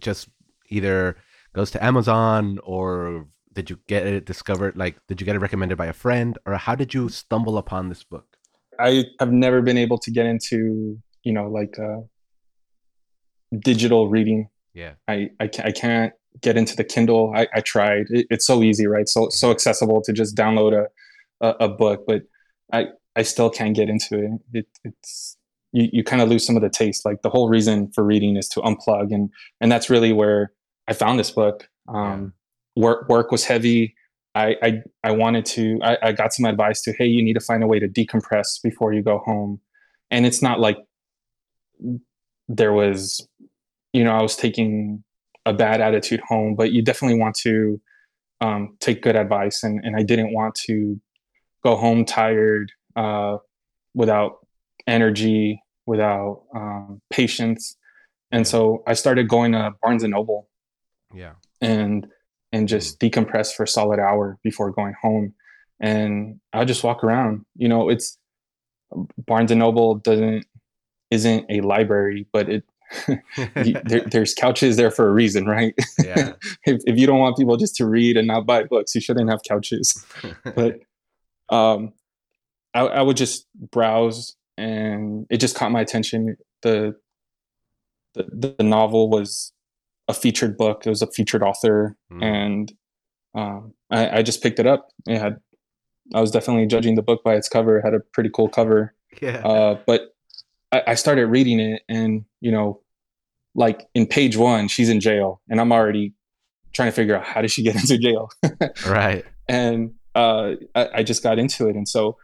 just 0.00 0.28
either 0.68 1.16
goes 1.54 1.70
to 1.72 1.84
Amazon 1.84 2.58
or 2.62 3.26
did 3.52 3.70
you 3.70 3.80
get 3.86 4.06
it 4.06 4.24
discovered? 4.24 4.76
Like, 4.76 4.96
did 5.08 5.20
you 5.20 5.24
get 5.24 5.36
it 5.36 5.40
recommended 5.40 5.76
by 5.76 5.86
a 5.86 5.92
friend, 5.92 6.38
or 6.46 6.54
how 6.54 6.74
did 6.74 6.94
you 6.94 7.08
stumble 7.08 7.58
upon 7.58 7.88
this 7.88 8.04
book? 8.04 8.36
I 8.78 9.04
have 9.18 9.32
never 9.32 9.60
been 9.60 9.76
able 9.76 9.98
to 9.98 10.10
get 10.10 10.26
into 10.26 10.98
you 11.22 11.32
know 11.32 11.48
like 11.48 11.78
uh, 11.78 12.00
digital 13.58 14.08
reading. 14.08 14.48
Yeah. 14.74 14.92
I 15.08 15.30
I, 15.40 15.50
I 15.64 15.72
can't 15.72 16.12
get 16.40 16.56
into 16.56 16.76
the 16.76 16.84
Kindle. 16.84 17.32
I, 17.34 17.48
I 17.54 17.60
tried. 17.60 18.06
It, 18.10 18.26
it's 18.30 18.46
so 18.46 18.62
easy, 18.62 18.86
right? 18.86 19.08
So 19.08 19.28
so 19.30 19.50
accessible 19.50 20.02
to 20.02 20.12
just 20.12 20.36
download 20.36 20.72
a 20.72 20.86
a, 21.46 21.66
a 21.66 21.68
book, 21.68 22.04
but 22.06 22.22
I 22.72 22.88
I 23.16 23.22
still 23.22 23.50
can't 23.50 23.74
get 23.74 23.88
into 23.88 24.18
it. 24.18 24.30
it 24.52 24.66
it's 24.84 25.36
you, 25.72 25.88
you 25.92 26.04
kind 26.04 26.22
of 26.22 26.28
lose 26.28 26.44
some 26.44 26.56
of 26.56 26.62
the 26.62 26.70
taste. 26.70 27.04
Like 27.04 27.22
the 27.22 27.30
whole 27.30 27.48
reason 27.48 27.90
for 27.92 28.04
reading 28.04 28.36
is 28.36 28.48
to 28.50 28.60
unplug, 28.60 29.12
and 29.12 29.30
and 29.60 29.70
that's 29.70 29.90
really 29.90 30.12
where 30.12 30.52
I 30.88 30.92
found 30.92 31.18
this 31.18 31.30
book. 31.30 31.68
Um, 31.88 32.34
Work 32.80 33.08
work 33.08 33.30
was 33.30 33.44
heavy. 33.44 33.94
I, 34.34 34.56
I 34.62 34.70
I 35.02 35.10
wanted 35.12 35.44
to. 35.56 35.78
I, 35.82 35.98
I 36.02 36.12
got 36.12 36.32
some 36.32 36.46
advice 36.46 36.82
to. 36.82 36.92
Hey, 36.92 37.06
you 37.06 37.22
need 37.22 37.34
to 37.34 37.40
find 37.40 37.62
a 37.62 37.66
way 37.66 37.78
to 37.80 37.88
decompress 37.88 38.62
before 38.62 38.92
you 38.92 39.02
go 39.02 39.18
home, 39.18 39.60
and 40.10 40.24
it's 40.24 40.40
not 40.40 40.60
like 40.60 40.78
there 42.48 42.72
was, 42.72 43.26
you 43.92 44.04
know, 44.04 44.12
I 44.12 44.22
was 44.22 44.36
taking 44.36 45.02
a 45.46 45.52
bad 45.52 45.80
attitude 45.80 46.20
home, 46.28 46.54
but 46.54 46.72
you 46.72 46.82
definitely 46.82 47.18
want 47.18 47.34
to 47.36 47.80
um, 48.40 48.76
take 48.80 49.02
good 49.02 49.16
advice, 49.16 49.62
and 49.64 49.80
and 49.84 49.96
I 49.96 50.02
didn't 50.02 50.32
want 50.32 50.54
to 50.66 51.00
go 51.64 51.76
home 51.76 52.04
tired, 52.04 52.72
uh, 52.96 53.36
without 53.94 54.46
energy, 54.86 55.60
without 55.86 56.44
um, 56.54 57.00
patience, 57.10 57.76
and 58.30 58.46
so 58.46 58.82
I 58.86 58.94
started 58.94 59.28
going 59.28 59.52
to 59.52 59.72
Barnes 59.82 60.02
and 60.04 60.12
Noble 60.12 60.48
Yeah. 61.12 61.34
and 61.60 62.06
and 62.52 62.68
just 62.68 62.98
decompress 63.00 63.54
for 63.54 63.64
a 63.64 63.68
solid 63.68 63.98
hour 63.98 64.38
before 64.42 64.70
going 64.70 64.94
home. 65.00 65.34
And 65.82 66.40
i'll 66.52 66.66
just 66.66 66.84
walk 66.84 67.02
around 67.02 67.46
you 67.56 67.66
know 67.66 67.88
it's 67.88 68.18
barnes 69.16 69.50
and 69.50 69.60
noble 69.60 69.94
doesn't 69.94 70.44
isn't 71.10 71.46
a 71.48 71.60
library 71.62 72.26
but 72.32 72.48
it 72.48 72.64
there, 73.54 74.02
there's 74.10 74.34
couches 74.34 74.76
there 74.76 74.90
for 74.90 75.08
a 75.08 75.12
reason 75.12 75.46
right? 75.46 75.74
Yeah. 76.02 76.32
if, 76.66 76.82
if 76.86 76.98
you 76.98 77.06
don't 77.06 77.18
want 77.18 77.36
people 77.36 77.56
just 77.56 77.76
to 77.76 77.86
read 77.86 78.16
and 78.16 78.26
not 78.26 78.46
buy 78.46 78.64
books 78.64 78.94
you 78.94 79.00
shouldn't 79.00 79.30
have 79.30 79.40
couches. 79.48 80.04
But 80.54 80.80
um 81.48 81.92
I, 82.74 82.80
I 82.80 83.02
would 83.02 83.16
just 83.16 83.46
browse 83.54 84.36
and 84.56 85.26
it 85.30 85.38
just 85.38 85.56
caught 85.56 85.72
my 85.72 85.80
attention. 85.80 86.36
The 86.62 86.96
the, 88.14 88.54
the 88.58 88.64
novel 88.64 89.08
was 89.08 89.52
a 90.10 90.14
featured 90.14 90.56
book 90.56 90.86
it 90.86 90.90
was 90.90 91.02
a 91.02 91.06
featured 91.06 91.42
author 91.42 91.96
Mm. 92.12 92.24
and 92.24 92.72
um, 93.34 93.74
I, 93.90 94.18
I 94.18 94.22
just 94.22 94.42
picked 94.42 94.58
it 94.58 94.66
up 94.66 94.88
it 95.06 95.18
had 95.18 95.36
i 96.14 96.20
was 96.20 96.30
definitely 96.32 96.66
judging 96.66 96.96
the 96.96 97.02
book 97.02 97.22
by 97.22 97.34
its 97.34 97.48
cover 97.48 97.78
it 97.78 97.84
had 97.84 97.94
a 97.94 98.00
pretty 98.14 98.30
cool 98.36 98.48
cover 98.48 98.94
yeah. 99.22 99.38
uh, 99.46 99.78
but 99.86 100.14
I, 100.72 100.82
I 100.88 100.94
started 100.94 101.26
reading 101.26 101.60
it 101.60 101.82
and 101.88 102.24
you 102.40 102.50
know 102.50 102.80
like 103.54 103.88
in 103.94 104.06
page 104.06 104.36
one, 104.36 104.68
she's 104.68 104.88
in 104.88 105.00
jail, 105.00 105.40
and 105.48 105.60
I'm 105.60 105.72
already 105.72 106.14
trying 106.72 106.88
to 106.88 106.92
figure 106.92 107.16
out 107.16 107.24
how 107.24 107.42
did 107.42 107.50
she 107.50 107.62
get 107.62 107.74
into 107.80 107.98
jail. 107.98 108.30
right. 108.86 109.24
And 109.48 109.94
uh, 110.14 110.52
I, 110.74 110.88
I, 110.94 111.02
just 111.02 111.22
got 111.22 111.38
into 111.38 111.68
it, 111.68 111.76
and 111.76 111.88
so 111.88 112.16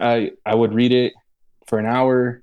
I 0.00 0.32
I 0.44 0.54
would 0.54 0.74
read 0.74 0.92
it 0.92 1.14
for 1.66 1.78
an 1.78 1.86
hour, 1.86 2.42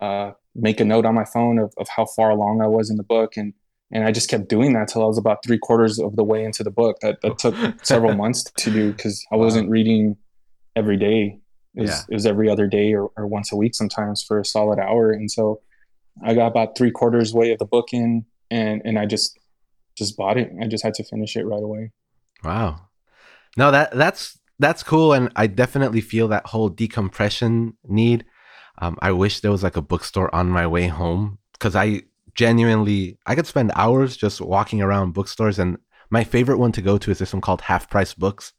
uh, 0.00 0.32
make 0.54 0.80
a 0.80 0.84
note 0.84 1.06
on 1.06 1.14
my 1.14 1.24
phone 1.24 1.58
of, 1.58 1.72
of 1.78 1.88
how 1.88 2.04
far 2.04 2.30
along 2.30 2.60
I 2.60 2.66
was 2.66 2.90
in 2.90 2.96
the 2.96 3.02
book, 3.02 3.36
and 3.36 3.54
and 3.90 4.04
I 4.04 4.12
just 4.12 4.28
kept 4.28 4.48
doing 4.48 4.74
that 4.74 4.88
till 4.88 5.02
I 5.02 5.06
was 5.06 5.18
about 5.18 5.42
three 5.44 5.58
quarters 5.58 5.98
of 5.98 6.16
the 6.16 6.24
way 6.24 6.44
into 6.44 6.62
the 6.62 6.70
book. 6.70 6.98
That 7.00 7.20
that 7.22 7.38
took 7.38 7.54
several 7.82 8.14
months 8.14 8.44
to 8.44 8.70
do 8.70 8.92
because 8.92 9.24
I 9.32 9.36
wasn't 9.36 9.70
reading 9.70 10.16
every 10.76 10.96
day. 10.96 11.40
It 11.74 11.82
was, 11.82 11.90
yeah. 11.90 12.00
it 12.10 12.14
was 12.14 12.26
every 12.26 12.50
other 12.50 12.66
day 12.66 12.92
or, 12.92 13.10
or 13.16 13.26
once 13.26 13.52
a 13.52 13.56
week 13.56 13.74
sometimes 13.74 14.22
for 14.22 14.40
a 14.40 14.44
solid 14.44 14.78
hour, 14.78 15.10
and 15.10 15.30
so 15.30 15.60
I 16.24 16.34
got 16.34 16.48
about 16.48 16.76
three 16.76 16.90
quarters 16.90 17.32
way 17.32 17.52
of 17.52 17.58
the 17.58 17.64
book 17.64 17.92
in, 17.92 18.24
and 18.50 18.82
and 18.84 18.98
I 18.98 19.06
just 19.06 19.38
just 19.96 20.16
bought 20.16 20.36
it. 20.36 20.50
I 20.60 20.66
just 20.66 20.84
had 20.84 20.94
to 20.94 21.04
finish 21.04 21.36
it 21.36 21.44
right 21.44 21.62
away. 21.62 21.92
Wow. 22.44 22.88
No, 23.56 23.70
that 23.70 23.92
that's 23.92 24.38
that's 24.58 24.82
cool, 24.82 25.12
and 25.12 25.30
I 25.36 25.46
definitely 25.46 26.00
feel 26.00 26.28
that 26.28 26.46
whole 26.46 26.68
decompression 26.68 27.76
need. 27.86 28.24
Um, 28.80 28.96
I 29.00 29.12
wish 29.12 29.40
there 29.40 29.50
was 29.50 29.62
like 29.62 29.76
a 29.76 29.82
bookstore 29.82 30.32
on 30.34 30.48
my 30.48 30.66
way 30.66 30.86
home 30.86 31.38
because 31.52 31.74
I 31.74 32.02
genuinely 32.38 33.18
I 33.26 33.34
could 33.34 33.48
spend 33.48 33.72
hours 33.74 34.16
just 34.16 34.40
walking 34.40 34.80
around 34.80 35.14
bookstores, 35.14 35.58
and 35.58 35.76
my 36.10 36.22
favorite 36.24 36.58
one 36.58 36.72
to 36.72 36.82
go 36.88 36.96
to 36.98 37.10
is 37.10 37.18
this 37.18 37.32
one 37.32 37.42
called 37.46 37.62
Half 37.62 37.90
Price 37.90 38.14
Books, 38.14 38.52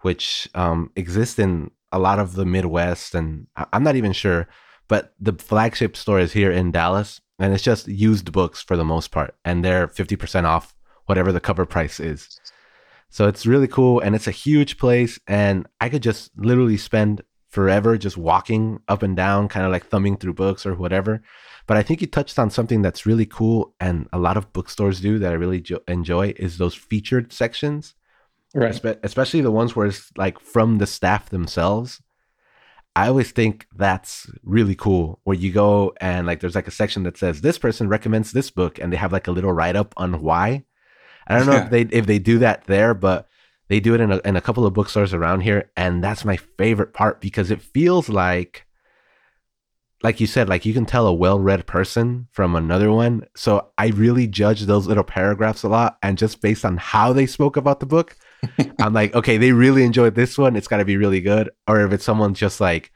which 0.00 0.48
um, 0.54 0.90
exists 0.96 1.38
in 1.38 1.70
a 1.92 1.98
lot 1.98 2.18
of 2.18 2.34
the 2.34 2.44
Midwest, 2.44 3.14
and 3.14 3.46
I'm 3.72 3.84
not 3.84 3.96
even 3.96 4.12
sure 4.12 4.48
but 4.88 5.14
the 5.18 5.32
flagship 5.32 5.96
store 5.96 6.20
is 6.20 6.32
here 6.32 6.52
in 6.52 6.72
Dallas, 6.72 7.20
and 7.38 7.54
it's 7.54 7.62
just 7.62 7.88
used 7.88 8.30
books 8.32 8.60
for 8.60 8.76
the 8.76 8.84
most 8.94 9.10
part, 9.10 9.34
and 9.44 9.64
they're 9.64 9.88
fifty 9.88 10.16
percent 10.16 10.46
off 10.46 10.74
whatever 11.06 11.32
the 11.32 11.46
cover 11.48 11.64
price 11.64 11.98
is. 12.00 12.40
So 13.08 13.28
it's 13.28 13.46
really 13.46 13.68
cool, 13.68 14.00
and 14.00 14.14
it's 14.14 14.26
a 14.26 14.42
huge 14.46 14.76
place, 14.78 15.18
and 15.26 15.66
I 15.80 15.88
could 15.88 16.02
just 16.02 16.32
literally 16.36 16.76
spend 16.76 17.22
forever 17.48 17.96
just 17.96 18.16
walking 18.16 18.80
up 18.88 19.02
and 19.02 19.16
down, 19.16 19.48
kind 19.48 19.64
of 19.64 19.72
like 19.72 19.86
thumbing 19.86 20.16
through 20.16 20.34
books 20.34 20.66
or 20.66 20.74
whatever. 20.74 21.22
But 21.66 21.76
I 21.76 21.82
think 21.82 22.00
you 22.00 22.06
touched 22.06 22.38
on 22.38 22.50
something 22.50 22.82
that's 22.82 23.06
really 23.06 23.26
cool, 23.26 23.74
and 23.80 24.08
a 24.12 24.18
lot 24.18 24.36
of 24.36 24.52
bookstores 24.52 25.00
do 25.00 25.18
that 25.18 25.32
I 25.32 25.36
really 25.36 25.60
jo- 25.60 25.80
enjoy 25.86 26.34
is 26.36 26.58
those 26.58 26.74
featured 26.74 27.32
sections, 27.32 27.94
right? 28.54 28.72
Espe- 28.72 28.98
especially 29.02 29.40
the 29.40 29.50
ones 29.50 29.76
where 29.76 29.86
it's 29.86 30.10
like 30.16 30.40
from 30.40 30.78
the 30.78 30.86
staff 30.86 31.30
themselves. 31.30 32.02
I 32.94 33.08
always 33.08 33.30
think 33.30 33.66
that's 33.74 34.30
really 34.42 34.74
cool 34.74 35.18
where 35.24 35.36
you 35.36 35.50
go 35.50 35.94
and 35.98 36.26
like 36.26 36.40
there's 36.40 36.54
like 36.54 36.68
a 36.68 36.72
section 36.72 37.04
that 37.04 37.16
says 37.16 37.40
this 37.40 37.56
person 37.56 37.88
recommends 37.88 38.32
this 38.32 38.50
book 38.50 38.78
and 38.78 38.92
they 38.92 38.98
have 38.98 39.12
like 39.12 39.28
a 39.28 39.32
little 39.32 39.52
write 39.52 39.76
up 39.76 39.94
on 39.96 40.20
why. 40.20 40.64
I 41.26 41.38
don't 41.38 41.46
know 41.46 41.52
yeah. 41.52 41.64
if 41.64 41.70
they 41.70 41.82
if 41.82 42.06
they 42.06 42.18
do 42.18 42.38
that 42.40 42.64
there, 42.64 42.92
but 42.92 43.28
they 43.68 43.80
do 43.80 43.94
it 43.94 44.00
in 44.02 44.12
a, 44.12 44.20
in 44.26 44.36
a 44.36 44.42
couple 44.42 44.66
of 44.66 44.74
bookstores 44.74 45.14
around 45.14 45.40
here 45.40 45.70
and 45.74 46.04
that's 46.04 46.24
my 46.24 46.36
favorite 46.36 46.92
part 46.92 47.22
because 47.22 47.50
it 47.50 47.62
feels 47.62 48.10
like 48.10 48.66
like 50.02 50.20
you 50.20 50.26
said 50.26 50.48
like 50.48 50.66
you 50.66 50.74
can 50.74 50.86
tell 50.86 51.06
a 51.06 51.14
well-read 51.14 51.66
person 51.66 52.28
from 52.32 52.54
another 52.54 52.90
one. 52.90 53.24
So 53.36 53.68
I 53.78 53.88
really 53.88 54.26
judge 54.26 54.62
those 54.62 54.86
little 54.86 55.04
paragraphs 55.04 55.62
a 55.62 55.68
lot 55.68 55.98
and 56.02 56.18
just 56.18 56.40
based 56.40 56.64
on 56.64 56.76
how 56.76 57.12
they 57.12 57.26
spoke 57.26 57.56
about 57.56 57.80
the 57.80 57.86
book, 57.86 58.16
I'm 58.80 58.92
like, 58.92 59.14
okay, 59.14 59.36
they 59.36 59.52
really 59.52 59.84
enjoyed 59.84 60.14
this 60.14 60.36
one. 60.36 60.56
It's 60.56 60.68
got 60.68 60.78
to 60.78 60.84
be 60.84 60.96
really 60.96 61.20
good. 61.20 61.50
Or 61.68 61.80
if 61.80 61.92
it's 61.92 62.04
someone 62.04 62.34
just 62.34 62.60
like, 62.60 62.90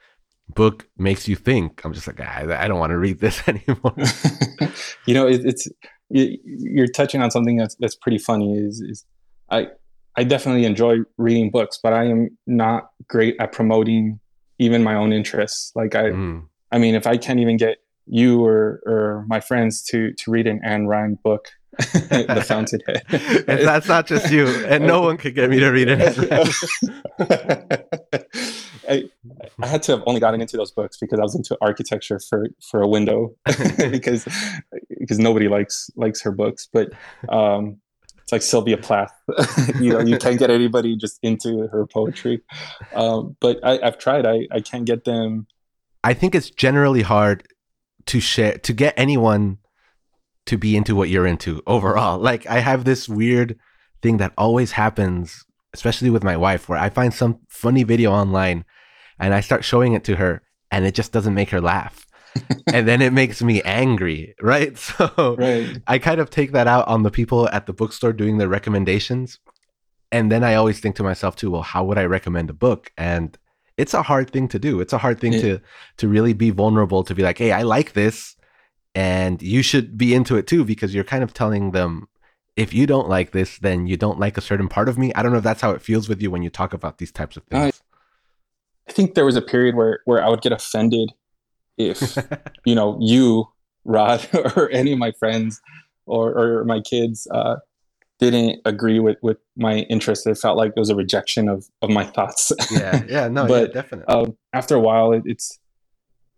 book 0.48 0.88
makes 0.96 1.26
you 1.26 1.36
think, 1.36 1.84
I'm 1.84 1.92
just 1.92 2.06
like, 2.06 2.20
I, 2.20 2.64
I 2.64 2.68
don't 2.68 2.78
want 2.78 2.90
to 2.90 2.98
read 2.98 3.20
this 3.20 3.42
anymore. 3.48 3.94
you 5.06 5.14
know, 5.14 5.26
it, 5.26 5.44
it's 5.44 5.68
you're 6.08 6.86
touching 6.86 7.20
on 7.20 7.30
something 7.32 7.56
that's 7.56 7.74
that's 7.80 7.96
pretty 7.96 8.18
funny. 8.18 8.56
Is 8.56 8.80
is 8.80 9.04
I 9.50 9.68
I 10.16 10.24
definitely 10.24 10.64
enjoy 10.64 10.98
reading 11.18 11.50
books, 11.50 11.78
but 11.82 11.92
I 11.92 12.04
am 12.04 12.36
not 12.46 12.90
great 13.08 13.36
at 13.40 13.52
promoting 13.52 14.20
even 14.58 14.82
my 14.82 14.94
own 14.94 15.12
interests. 15.12 15.72
Like 15.74 15.94
I, 15.94 16.04
mm. 16.04 16.44
I 16.72 16.78
mean, 16.78 16.94
if 16.94 17.06
I 17.06 17.16
can't 17.16 17.40
even 17.40 17.56
get 17.56 17.78
you 18.06 18.44
or 18.44 18.80
or 18.86 19.24
my 19.28 19.40
friends 19.40 19.82
to 19.84 20.12
to 20.12 20.30
read 20.30 20.46
an 20.46 20.60
Ayn 20.64 20.86
Rand 20.88 21.22
book 21.22 21.48
the 21.78 22.44
Fountainhead. 22.46 23.02
and 23.48 23.66
that's 23.66 23.88
not 23.88 24.06
just 24.06 24.30
you, 24.32 24.46
and 24.66 24.86
no 24.86 25.02
one 25.02 25.18
could 25.18 25.34
get 25.34 25.50
me 25.50 25.58
to 25.60 25.68
read 25.68 25.88
it. 25.90 26.18
I, 28.88 29.10
I 29.60 29.66
had 29.66 29.82
to 29.84 29.92
have 29.92 30.02
only 30.06 30.20
gotten 30.20 30.40
into 30.40 30.56
those 30.56 30.70
books 30.70 30.96
because 30.96 31.18
I 31.18 31.22
was 31.22 31.34
into 31.34 31.58
architecture 31.60 32.18
for 32.18 32.46
for 32.70 32.80
a 32.80 32.88
window 32.88 33.34
because 33.90 34.26
because 34.98 35.18
nobody 35.18 35.48
likes 35.48 35.90
likes 35.96 36.22
her 36.22 36.30
books, 36.30 36.68
but 36.72 36.92
um, 37.28 37.78
it's 38.22 38.32
like 38.32 38.42
Sylvia 38.42 38.78
Plath. 38.78 39.12
you 39.80 39.92
know, 39.92 40.00
you 40.00 40.16
can't 40.18 40.38
get 40.38 40.50
anybody 40.50 40.96
just 40.96 41.18
into 41.22 41.68
her 41.68 41.86
poetry. 41.86 42.42
Um, 42.94 43.36
but 43.40 43.58
I, 43.62 43.80
I've 43.82 43.98
tried. 43.98 44.24
I 44.24 44.46
I 44.50 44.60
can't 44.60 44.86
get 44.86 45.04
them. 45.04 45.46
I 46.06 46.14
think 46.14 46.36
it's 46.36 46.50
generally 46.50 47.02
hard 47.02 47.42
to 48.06 48.20
share 48.20 48.58
to 48.58 48.72
get 48.72 48.94
anyone 48.96 49.58
to 50.46 50.56
be 50.56 50.76
into 50.76 50.94
what 50.94 51.08
you're 51.08 51.26
into 51.26 51.64
overall. 51.66 52.20
Like 52.20 52.46
I 52.46 52.60
have 52.60 52.84
this 52.84 53.08
weird 53.08 53.58
thing 54.02 54.18
that 54.18 54.32
always 54.38 54.70
happens, 54.70 55.44
especially 55.74 56.10
with 56.10 56.22
my 56.22 56.36
wife, 56.36 56.68
where 56.68 56.78
I 56.78 56.90
find 56.90 57.12
some 57.12 57.40
funny 57.48 57.82
video 57.82 58.12
online 58.12 58.64
and 59.18 59.34
I 59.34 59.40
start 59.40 59.64
showing 59.64 59.94
it 59.94 60.04
to 60.04 60.14
her 60.14 60.42
and 60.70 60.86
it 60.86 60.94
just 60.94 61.10
doesn't 61.10 61.34
make 61.34 61.50
her 61.50 61.60
laugh. 61.60 62.06
and 62.72 62.86
then 62.86 63.02
it 63.02 63.12
makes 63.12 63.42
me 63.42 63.60
angry, 63.62 64.36
right? 64.40 64.78
So 64.96 65.34
right. 65.36 65.82
I 65.88 65.98
kind 65.98 66.20
of 66.20 66.30
take 66.30 66.52
that 66.52 66.68
out 66.68 66.86
on 66.86 67.02
the 67.02 67.10
people 67.10 67.48
at 67.48 67.66
the 67.66 67.72
bookstore 67.72 68.12
doing 68.12 68.38
their 68.38 68.46
recommendations. 68.48 69.40
And 70.12 70.30
then 70.30 70.44
I 70.44 70.54
always 70.54 70.78
think 70.78 70.94
to 70.96 71.02
myself 71.02 71.34
too, 71.34 71.50
well, 71.50 71.62
how 71.62 71.82
would 71.82 71.98
I 71.98 72.04
recommend 72.04 72.48
a 72.48 72.52
book? 72.52 72.92
And 72.96 73.36
it's 73.76 73.94
a 73.94 74.02
hard 74.02 74.30
thing 74.30 74.48
to 74.48 74.58
do. 74.58 74.80
It's 74.80 74.92
a 74.92 74.98
hard 74.98 75.20
thing 75.20 75.34
yeah. 75.34 75.40
to 75.40 75.60
to 75.98 76.08
really 76.08 76.32
be 76.32 76.50
vulnerable 76.50 77.04
to 77.04 77.14
be 77.14 77.22
like, 77.22 77.38
"Hey, 77.38 77.52
I 77.52 77.62
like 77.62 77.92
this 77.92 78.36
and 78.96 79.42
you 79.42 79.62
should 79.62 79.98
be 79.98 80.14
into 80.14 80.36
it 80.36 80.46
too 80.46 80.64
because 80.64 80.94
you're 80.94 81.04
kind 81.04 81.22
of 81.22 81.34
telling 81.34 81.72
them 81.72 82.08
if 82.56 82.72
you 82.72 82.86
don't 82.86 83.08
like 83.08 83.32
this 83.32 83.58
then 83.58 83.86
you 83.86 83.96
don't 83.96 84.18
like 84.18 84.38
a 84.38 84.40
certain 84.40 84.68
part 84.68 84.88
of 84.88 84.96
me 84.96 85.12
i 85.14 85.22
don't 85.22 85.30
know 85.30 85.38
if 85.38 85.44
that's 85.44 85.60
how 85.60 85.70
it 85.70 85.82
feels 85.82 86.08
with 86.08 86.20
you 86.20 86.30
when 86.30 86.42
you 86.42 86.48
talk 86.48 86.72
about 86.72 86.96
these 86.96 87.12
types 87.12 87.36
of 87.36 87.44
things 87.44 87.82
i 88.88 88.92
think 88.92 89.14
there 89.14 89.26
was 89.26 89.36
a 89.36 89.42
period 89.42 89.76
where 89.76 90.00
where 90.06 90.24
i 90.24 90.28
would 90.28 90.40
get 90.40 90.50
offended 90.50 91.12
if 91.76 92.16
you 92.64 92.74
know 92.74 92.98
you 93.00 93.46
rod 93.84 94.26
or 94.56 94.70
any 94.70 94.92
of 94.92 94.98
my 94.98 95.12
friends 95.12 95.60
or, 96.06 96.32
or 96.32 96.64
my 96.64 96.80
kids 96.80 97.28
uh, 97.32 97.56
didn't 98.18 98.60
agree 98.64 99.00
with 99.00 99.16
with 99.22 99.38
my 99.56 99.78
interest. 99.90 100.26
It 100.26 100.38
felt 100.38 100.56
like 100.56 100.72
it 100.76 100.78
was 100.78 100.90
a 100.90 100.94
rejection 100.94 101.48
of 101.48 101.66
of 101.82 101.90
my 101.90 102.04
thoughts. 102.04 102.52
Yeah 102.70 103.02
yeah 103.08 103.28
no 103.28 103.46
but 103.48 103.68
yeah, 103.68 103.82
definitely. 103.82 104.14
um, 104.14 104.36
after 104.52 104.74
a 104.74 104.80
while 104.80 105.12
it, 105.12 105.22
it's 105.24 105.58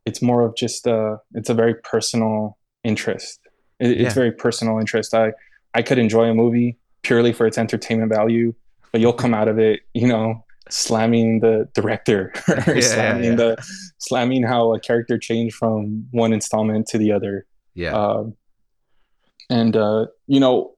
it's 0.04 0.22
more 0.22 0.44
of 0.44 0.56
just 0.56 0.86
a 0.86 1.18
it's 1.34 1.50
a 1.50 1.54
very 1.54 1.74
personal 1.74 2.58
interest. 2.84 3.40
It, 3.80 3.96
yeah. 3.96 4.06
it's 4.06 4.14
very 4.14 4.32
personal 4.32 4.78
interest. 4.78 5.14
I 5.14 5.32
i 5.74 5.82
could 5.82 5.98
enjoy 5.98 6.24
a 6.24 6.34
movie 6.34 6.78
purely 7.02 7.32
for 7.32 7.46
its 7.46 7.58
entertainment 7.58 8.10
value 8.10 8.54
but 8.90 9.00
you'll 9.00 9.12
come 9.12 9.34
out 9.34 9.48
of 9.48 9.58
it 9.58 9.80
you 9.92 10.08
know 10.08 10.42
slamming 10.70 11.40
the 11.40 11.68
director 11.74 12.32
or 12.66 12.74
yeah, 12.74 12.80
slamming 12.80 13.30
yeah, 13.30 13.34
the 13.34 13.56
slamming 13.98 14.42
how 14.42 14.74
a 14.74 14.80
character 14.80 15.18
changed 15.18 15.54
from 15.54 16.06
one 16.10 16.32
installment 16.32 16.86
to 16.88 16.98
the 16.98 17.12
other. 17.12 17.46
Yeah. 17.74 17.92
Um, 17.92 18.34
and 19.50 19.76
uh 19.76 20.06
you 20.26 20.40
know 20.40 20.74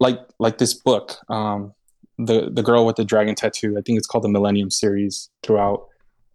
like 0.00 0.18
like 0.38 0.58
this 0.58 0.74
book 0.74 1.16
um 1.28 1.72
the 2.18 2.50
the 2.50 2.62
girl 2.62 2.86
with 2.86 2.96
the 2.96 3.04
dragon 3.04 3.34
tattoo 3.34 3.76
i 3.78 3.82
think 3.82 3.98
it's 3.98 4.06
called 4.06 4.24
the 4.24 4.28
millennium 4.28 4.70
series 4.70 5.30
throughout 5.42 5.86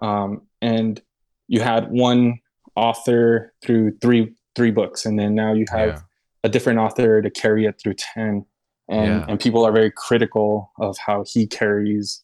um 0.02 0.41
and 0.62 1.02
you 1.47 1.60
had 1.60 1.91
one 1.91 2.39
author 2.76 3.54
through 3.62 3.91
three 4.02 4.34
three 4.56 4.71
books, 4.71 5.06
and 5.06 5.19
then 5.19 5.36
now 5.36 5.54
you 5.54 5.65
have 5.71 5.89
yeah. 5.89 6.00
a 6.43 6.50
different 6.50 6.80
author 6.80 7.21
to 7.21 7.30
carry 7.30 7.65
it 7.65 7.80
through 7.82 7.95
ten. 7.95 8.45
And 8.89 9.08
yeah. 9.08 9.26
and 9.28 9.39
people 9.39 9.65
are 9.65 9.71
very 9.71 9.91
critical 9.91 10.71
of 10.80 10.97
how 10.97 11.24
he 11.28 11.47
carries 11.47 12.24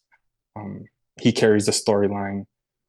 um, 0.56 0.86
he 1.22 1.32
carries 1.32 1.66
the 1.66 1.72
storyline 1.72 2.46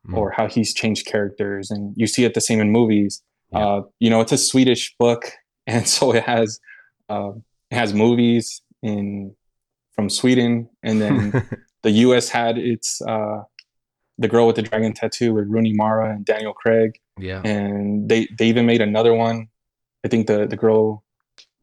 mm. 0.07 0.17
or 0.17 0.31
how 0.31 0.49
he's 0.49 0.75
changed 0.75 1.07
characters, 1.07 1.71
and 1.71 1.95
you 1.97 2.07
see 2.07 2.25
it 2.25 2.35
the 2.35 2.41
same 2.41 2.61
in 2.61 2.71
movies. 2.71 3.23
Yeah. 3.53 3.59
Uh, 3.59 3.83
you 3.99 4.11
know, 4.11 4.21
it's 4.21 4.33
a 4.33 4.39
Swedish 4.39 4.95
book, 4.99 5.33
and 5.67 5.89
so 5.89 6.13
it 6.13 6.25
has 6.25 6.61
uh, 7.09 7.33
it 7.71 7.75
has 7.75 7.95
movies 7.95 8.63
in 8.83 9.35
from 9.93 10.09
Sweden, 10.09 10.69
and 10.83 11.01
then 11.01 11.49
the 11.83 11.91
U.S. 11.91 12.29
had 12.29 12.59
its 12.59 13.03
uh, 13.03 13.43
the 14.19 14.29
girl 14.29 14.47
with 14.47 14.57
the 14.57 14.63
dragon 14.63 14.93
tattoo 14.93 15.33
with 15.33 15.49
Rooney 15.49 15.73
Mara 15.73 16.15
and 16.15 16.25
Daniel 16.25 16.53
Craig. 16.53 16.99
Yeah. 17.19 17.41
And 17.45 18.09
they 18.09 18.29
they 18.39 18.47
even 18.47 18.67
made 18.67 18.81
another 18.81 19.15
one. 19.15 19.49
I 20.05 20.09
think 20.09 20.27
the 20.27 20.47
the 20.47 20.57
girl 20.57 21.05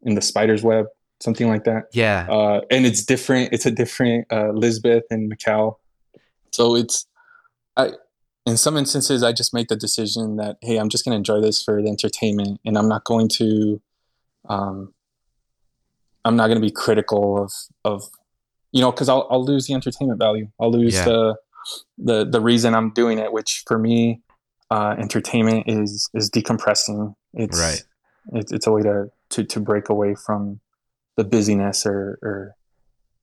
in 0.03 0.15
the 0.15 0.21
spider's 0.21 0.63
web, 0.63 0.87
something 1.19 1.47
like 1.47 1.65
that. 1.65 1.85
Yeah. 1.93 2.27
Uh, 2.29 2.61
and 2.71 2.85
it's 2.85 3.03
different. 3.03 3.53
It's 3.53 3.65
a 3.65 3.71
different 3.71 4.27
uh, 4.31 4.51
Lisbeth 4.51 5.03
and 5.09 5.29
Mikael. 5.29 5.79
So 6.51 6.75
it's 6.75 7.05
I 7.75 7.91
in 8.45 8.57
some 8.57 8.77
instances 8.77 9.23
I 9.23 9.33
just 9.33 9.53
make 9.53 9.67
the 9.67 9.75
decision 9.75 10.37
that 10.37 10.57
hey, 10.61 10.77
I'm 10.77 10.89
just 10.89 11.03
gonna 11.03 11.17
enjoy 11.17 11.41
this 11.41 11.61
for 11.61 11.81
the 11.81 11.89
entertainment 11.89 12.61
and 12.65 12.77
I'm 12.77 12.87
not 12.87 13.03
going 13.03 13.27
to 13.29 13.81
um, 14.47 14.93
I'm 16.25 16.35
not 16.35 16.47
going 16.47 16.57
to 16.57 16.67
be 16.67 16.71
critical 16.71 17.41
of 17.43 17.51
of 17.85 18.03
you 18.71 18.81
know 18.81 18.91
because 18.91 19.07
I'll 19.07 19.27
I'll 19.29 19.45
lose 19.45 19.67
the 19.67 19.73
entertainment 19.73 20.19
value. 20.19 20.47
I'll 20.59 20.71
lose 20.71 20.95
Yeah. 20.95 21.05
the 21.05 21.35
the 21.97 22.25
the 22.25 22.41
reason 22.41 22.75
I'm 22.75 22.91
doing 22.91 23.19
it, 23.19 23.31
which 23.31 23.63
for 23.67 23.77
me, 23.79 24.21
uh, 24.69 24.95
entertainment 24.97 25.65
is 25.67 26.09
is 26.13 26.29
decompressing. 26.29 27.15
It's 27.33 27.59
Right. 27.59 27.83
It's 28.33 28.51
it's 28.51 28.67
a 28.67 28.71
way 28.71 28.81
to 28.81 29.11
to 29.29 29.43
to 29.43 29.59
break 29.59 29.89
away 29.89 30.15
from 30.15 30.59
the 31.15 31.23
busyness 31.23 31.85
or 31.85 32.19
or 32.21 32.55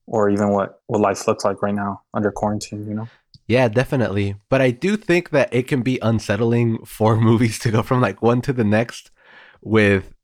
or 0.06 0.30
even 0.30 0.50
what 0.50 0.80
what 0.86 1.00
life 1.00 1.26
looks 1.28 1.44
like 1.44 1.60
right 1.62 1.74
now 1.74 2.02
under 2.14 2.30
quarantine. 2.30 2.86
You 2.88 2.94
know. 2.94 3.08
Yeah, 3.48 3.68
definitely. 3.68 4.36
But 4.48 4.60
I 4.62 4.70
do 4.70 4.96
think 4.96 5.30
that 5.30 5.52
it 5.52 5.66
can 5.66 5.82
be 5.82 5.98
unsettling 6.00 6.84
for 6.84 7.16
movies 7.28 7.58
to 7.60 7.70
go 7.70 7.82
from 7.82 8.00
like 8.00 8.22
one 8.22 8.40
to 8.42 8.52
the 8.52 8.64
next 8.64 9.10
with 9.60 10.14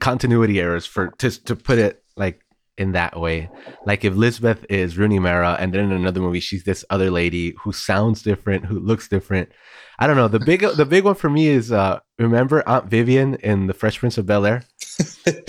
continuity 0.00 0.60
errors 0.60 0.86
for 0.86 1.08
to 1.18 1.30
to 1.44 1.56
put 1.56 1.78
it 1.78 2.02
like 2.16 2.42
in 2.78 2.92
that 2.92 3.18
way. 3.18 3.50
Like 3.84 4.04
if 4.04 4.14
Lisbeth 4.14 4.64
is 4.68 4.96
Rooney 4.96 5.18
Mara 5.18 5.56
and 5.60 5.72
then 5.72 5.84
in 5.84 5.92
another 5.92 6.20
movie 6.20 6.40
she's 6.40 6.64
this 6.64 6.84
other 6.90 7.10
lady 7.10 7.54
who 7.60 7.72
sounds 7.72 8.22
different, 8.22 8.64
who 8.66 8.78
looks 8.78 9.08
different. 9.08 9.50
I 9.98 10.06
don't 10.06 10.16
know. 10.16 10.28
The 10.28 10.40
big 10.40 10.60
the 10.60 10.86
big 10.86 11.04
one 11.04 11.14
for 11.14 11.30
me 11.30 11.48
is 11.48 11.70
uh 11.70 12.00
remember 12.18 12.66
Aunt 12.68 12.86
Vivian 12.86 13.34
in 13.36 13.66
The 13.66 13.74
Fresh 13.74 13.98
Prince 13.98 14.18
of 14.18 14.26
Bel 14.26 14.46
Air? 14.46 14.64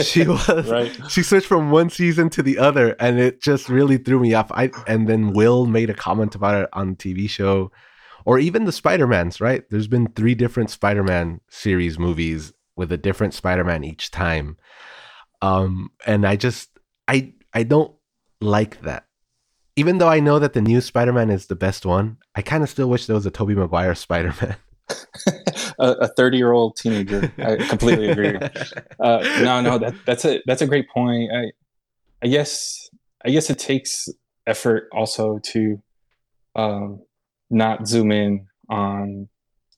She 0.01 0.27
was 0.27 0.69
right. 0.69 0.91
she 1.09 1.23
switched 1.23 1.47
from 1.47 1.71
one 1.71 1.89
season 1.89 2.29
to 2.31 2.43
the 2.43 2.59
other 2.59 2.95
and 2.99 3.19
it 3.19 3.41
just 3.41 3.69
really 3.69 3.97
threw 3.97 4.19
me 4.19 4.33
off 4.33 4.51
i 4.51 4.71
and 4.87 5.07
then 5.07 5.33
will 5.33 5.65
made 5.65 5.89
a 5.89 5.95
comment 5.95 6.35
about 6.35 6.63
it 6.63 6.69
on 6.73 6.95
tv 6.95 7.29
show 7.29 7.71
or 8.25 8.37
even 8.39 8.65
the 8.65 8.71
spider-mans 8.71 9.41
right 9.41 9.63
there's 9.69 9.87
been 9.87 10.07
three 10.07 10.35
different 10.35 10.69
spider-man 10.69 11.41
series 11.49 11.97
movies 11.97 12.53
with 12.75 12.91
a 12.91 12.97
different 12.97 13.33
spider-man 13.33 13.83
each 13.83 14.11
time 14.11 14.57
um 15.41 15.89
and 16.05 16.25
i 16.25 16.35
just 16.35 16.69
i 17.07 17.31
i 17.53 17.63
don't 17.63 17.93
like 18.41 18.81
that 18.81 19.05
even 19.75 19.97
though 19.97 20.09
i 20.09 20.19
know 20.19 20.39
that 20.39 20.53
the 20.53 20.61
new 20.61 20.81
spider-man 20.81 21.29
is 21.29 21.47
the 21.47 21.55
best 21.55 21.85
one 21.85 22.17
i 22.35 22.41
kind 22.41 22.63
of 22.63 22.69
still 22.69 22.89
wish 22.89 23.05
there 23.05 23.15
was 23.15 23.25
a 23.25 23.31
toby 23.31 23.55
maguire 23.55 23.95
spider-man 23.95 24.55
a 25.79 26.07
30 26.07 26.37
year 26.37 26.51
old 26.51 26.75
teenager. 26.75 27.31
I 27.37 27.55
completely 27.67 28.09
agree. 28.09 28.37
Uh, 28.99 29.19
no, 29.41 29.59
no, 29.59 29.77
that 29.77 29.93
that's 30.05 30.23
a 30.23 30.41
that's 30.45 30.61
a 30.61 30.67
great 30.67 30.87
point. 30.89 31.29
I 31.33 31.51
I 32.21 32.27
guess 32.27 32.89
I 33.25 33.31
guess 33.31 33.49
it 33.49 33.59
takes 33.59 34.07
effort 34.47 34.87
also 34.93 35.39
to 35.51 35.81
um, 36.55 37.01
not 37.49 37.85
zoom 37.85 38.11
in 38.11 38.47
on 38.69 39.27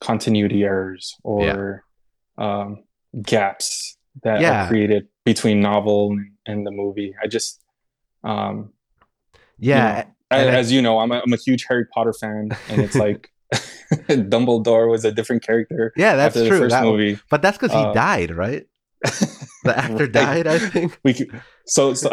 continuity 0.02 0.64
errors 0.64 1.16
or 1.24 1.84
um, 2.38 2.84
gaps 3.22 3.98
that 4.24 4.42
Yeah. 4.42 4.66
are 4.66 4.68
created 4.68 5.08
between 5.26 5.60
novel 5.62 6.18
and, 6.46 6.66
the 6.68 6.72
movie. 6.72 7.14
I 7.22 7.28
just 7.28 7.62
um, 8.24 8.72
yeah 9.60 10.06
I- 10.32 10.38
And 10.40 10.50
I- 10.50 10.60
as 10.60 10.72
you 10.72 10.82
know, 10.82 11.00
I'm 11.00 11.12
a, 11.12 11.22
I'm 11.26 11.34
a 11.34 11.38
huge 11.38 11.66
Harry 11.70 11.86
Potter 11.94 12.14
fan, 12.14 12.50
and 12.70 12.82
it's 12.82 12.96
like 12.96 13.30
Dumbledore 14.10 14.90
was 14.90 15.06
a 15.06 15.12
different 15.12 15.44
character 15.44 15.94
yeah 15.96 16.16
that's 16.16 16.36
after 16.36 16.44
the 16.44 16.50
true 16.50 16.60
first 16.60 16.72
That- 16.74 16.84
movie. 16.84 17.20
but 17.30 17.42
that's 17.42 17.58
because 17.58 17.72
he 17.72 17.78
Uh, 17.78 17.94
died 17.94 18.32
right 18.32 18.66
the 19.64 19.74
actor 19.86 20.08
died 20.08 20.48
i 20.48 20.58
think 20.58 20.98
we 21.04 21.14
could, 21.14 21.30
so 21.68 21.94
so 21.94 22.10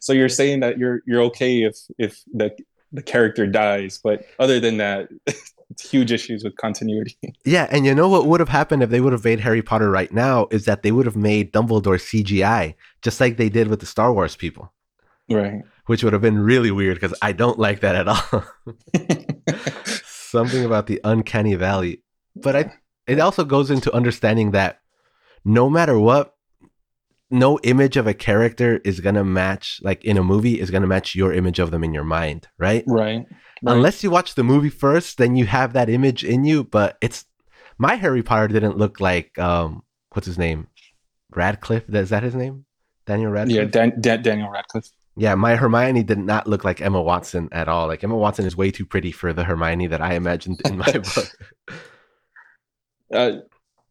so 0.00 0.12
you're 0.12 0.28
saying 0.28 0.60
that 0.60 0.76
you're 0.78 1.00
you're 1.06 1.22
okay 1.22 1.62
if 1.62 1.76
if 1.98 2.20
the 2.34 2.50
the 2.94 3.02
character 3.02 3.46
dies, 3.46 3.98
but 4.04 4.26
other 4.38 4.60
than 4.60 4.76
that, 4.76 5.08
huge 5.80 6.12
issues 6.12 6.44
with 6.44 6.56
continuity. 6.56 7.16
Yeah, 7.44 7.66
and 7.70 7.84
you 7.84 7.94
know 7.94 8.08
what 8.08 8.26
would 8.26 8.40
have 8.40 8.48
happened 8.48 8.82
if 8.82 8.90
they 8.90 9.00
would 9.00 9.12
have 9.12 9.24
made 9.24 9.40
Harry 9.40 9.62
Potter 9.62 9.90
right 9.90 10.12
now 10.12 10.46
is 10.50 10.64
that 10.66 10.82
they 10.82 10.92
would 10.92 11.06
have 11.06 11.16
made 11.16 11.52
Dumbledore 11.52 11.98
CGI, 11.98 12.74
just 13.02 13.20
like 13.20 13.36
they 13.36 13.48
did 13.48 13.68
with 13.68 13.80
the 13.80 13.86
Star 13.86 14.12
Wars 14.12 14.36
people, 14.36 14.72
right. 15.28 15.62
which 15.86 16.04
would 16.04 16.12
have 16.12 16.22
been 16.22 16.38
really 16.38 16.70
weird 16.70 17.00
because 17.00 17.16
I 17.20 17.32
don't 17.32 17.58
like 17.58 17.80
that 17.80 17.96
at 17.96 18.08
all. 18.08 18.44
Something 20.04 20.64
about 20.64 20.86
the 20.86 21.00
uncanny 21.04 21.54
valley. 21.56 22.02
But 22.36 22.56
I 22.56 22.72
it 23.06 23.18
also 23.18 23.44
goes 23.44 23.70
into 23.70 23.92
understanding 23.92 24.52
that 24.52 24.80
no 25.44 25.68
matter 25.68 25.98
what, 25.98 26.34
no 27.30 27.58
image 27.60 27.96
of 27.96 28.06
a 28.06 28.14
character 28.14 28.80
is 28.84 29.00
gonna 29.00 29.24
match 29.24 29.80
like 29.82 30.04
in 30.04 30.16
a 30.16 30.22
movie 30.22 30.60
is 30.60 30.70
gonna 30.70 30.86
match 30.86 31.14
your 31.14 31.32
image 31.32 31.58
of 31.58 31.70
them 31.70 31.82
in 31.82 31.92
your 31.92 32.04
mind, 32.04 32.48
right? 32.58 32.84
right. 32.86 33.26
Right. 33.62 33.76
unless 33.76 34.02
you 34.02 34.10
watch 34.10 34.34
the 34.34 34.42
movie 34.42 34.70
first 34.70 35.18
then 35.18 35.36
you 35.36 35.46
have 35.46 35.72
that 35.74 35.88
image 35.88 36.24
in 36.24 36.44
you 36.44 36.64
but 36.64 36.98
it's 37.00 37.24
my 37.78 37.94
harry 37.94 38.22
potter 38.22 38.48
didn't 38.48 38.76
look 38.76 38.98
like 39.00 39.38
um 39.38 39.82
what's 40.12 40.26
his 40.26 40.36
name 40.38 40.66
radcliffe 41.30 41.88
is 41.88 42.10
that 42.10 42.22
his 42.24 42.34
name 42.34 42.64
daniel 43.06 43.30
radcliffe 43.30 43.56
yeah, 43.56 43.64
Dan, 43.64 43.92
Dan, 44.00 44.22
Daniel 44.22 44.50
Radcliffe. 44.50 44.90
yeah 45.16 45.34
my 45.36 45.54
hermione 45.56 46.02
did 46.02 46.18
not 46.18 46.46
look 46.48 46.64
like 46.64 46.80
emma 46.80 47.00
watson 47.00 47.48
at 47.52 47.68
all 47.68 47.86
like 47.86 48.02
emma 48.02 48.16
watson 48.16 48.46
is 48.46 48.56
way 48.56 48.70
too 48.72 48.84
pretty 48.84 49.12
for 49.12 49.32
the 49.32 49.44
hermione 49.44 49.86
that 49.86 50.00
i 50.00 50.14
imagined 50.14 50.60
in 50.64 50.76
my 50.78 50.90
book 51.14 51.28
Uh, 53.12 53.32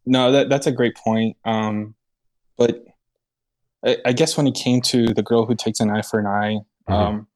no, 0.05 0.31
that 0.31 0.49
that's 0.49 0.65
a 0.65 0.71
great 0.71 0.95
point. 0.95 1.38
Um, 1.45 1.93
but 2.57 2.84
I, 3.86 3.97
I 4.05 4.13
guess 4.13 4.36
when 4.36 4.47
it 4.47 4.55
came 4.55 4.81
to 4.81 5.13
the 5.13 5.21
girl 5.21 5.45
who 5.45 5.53
takes 5.55 5.79
an 5.79 5.91
eye 5.91 6.01
for 6.01 6.19
an 6.19 6.25
eye, 6.25 6.57
Mhm. 6.89 6.93
um, 6.93 7.27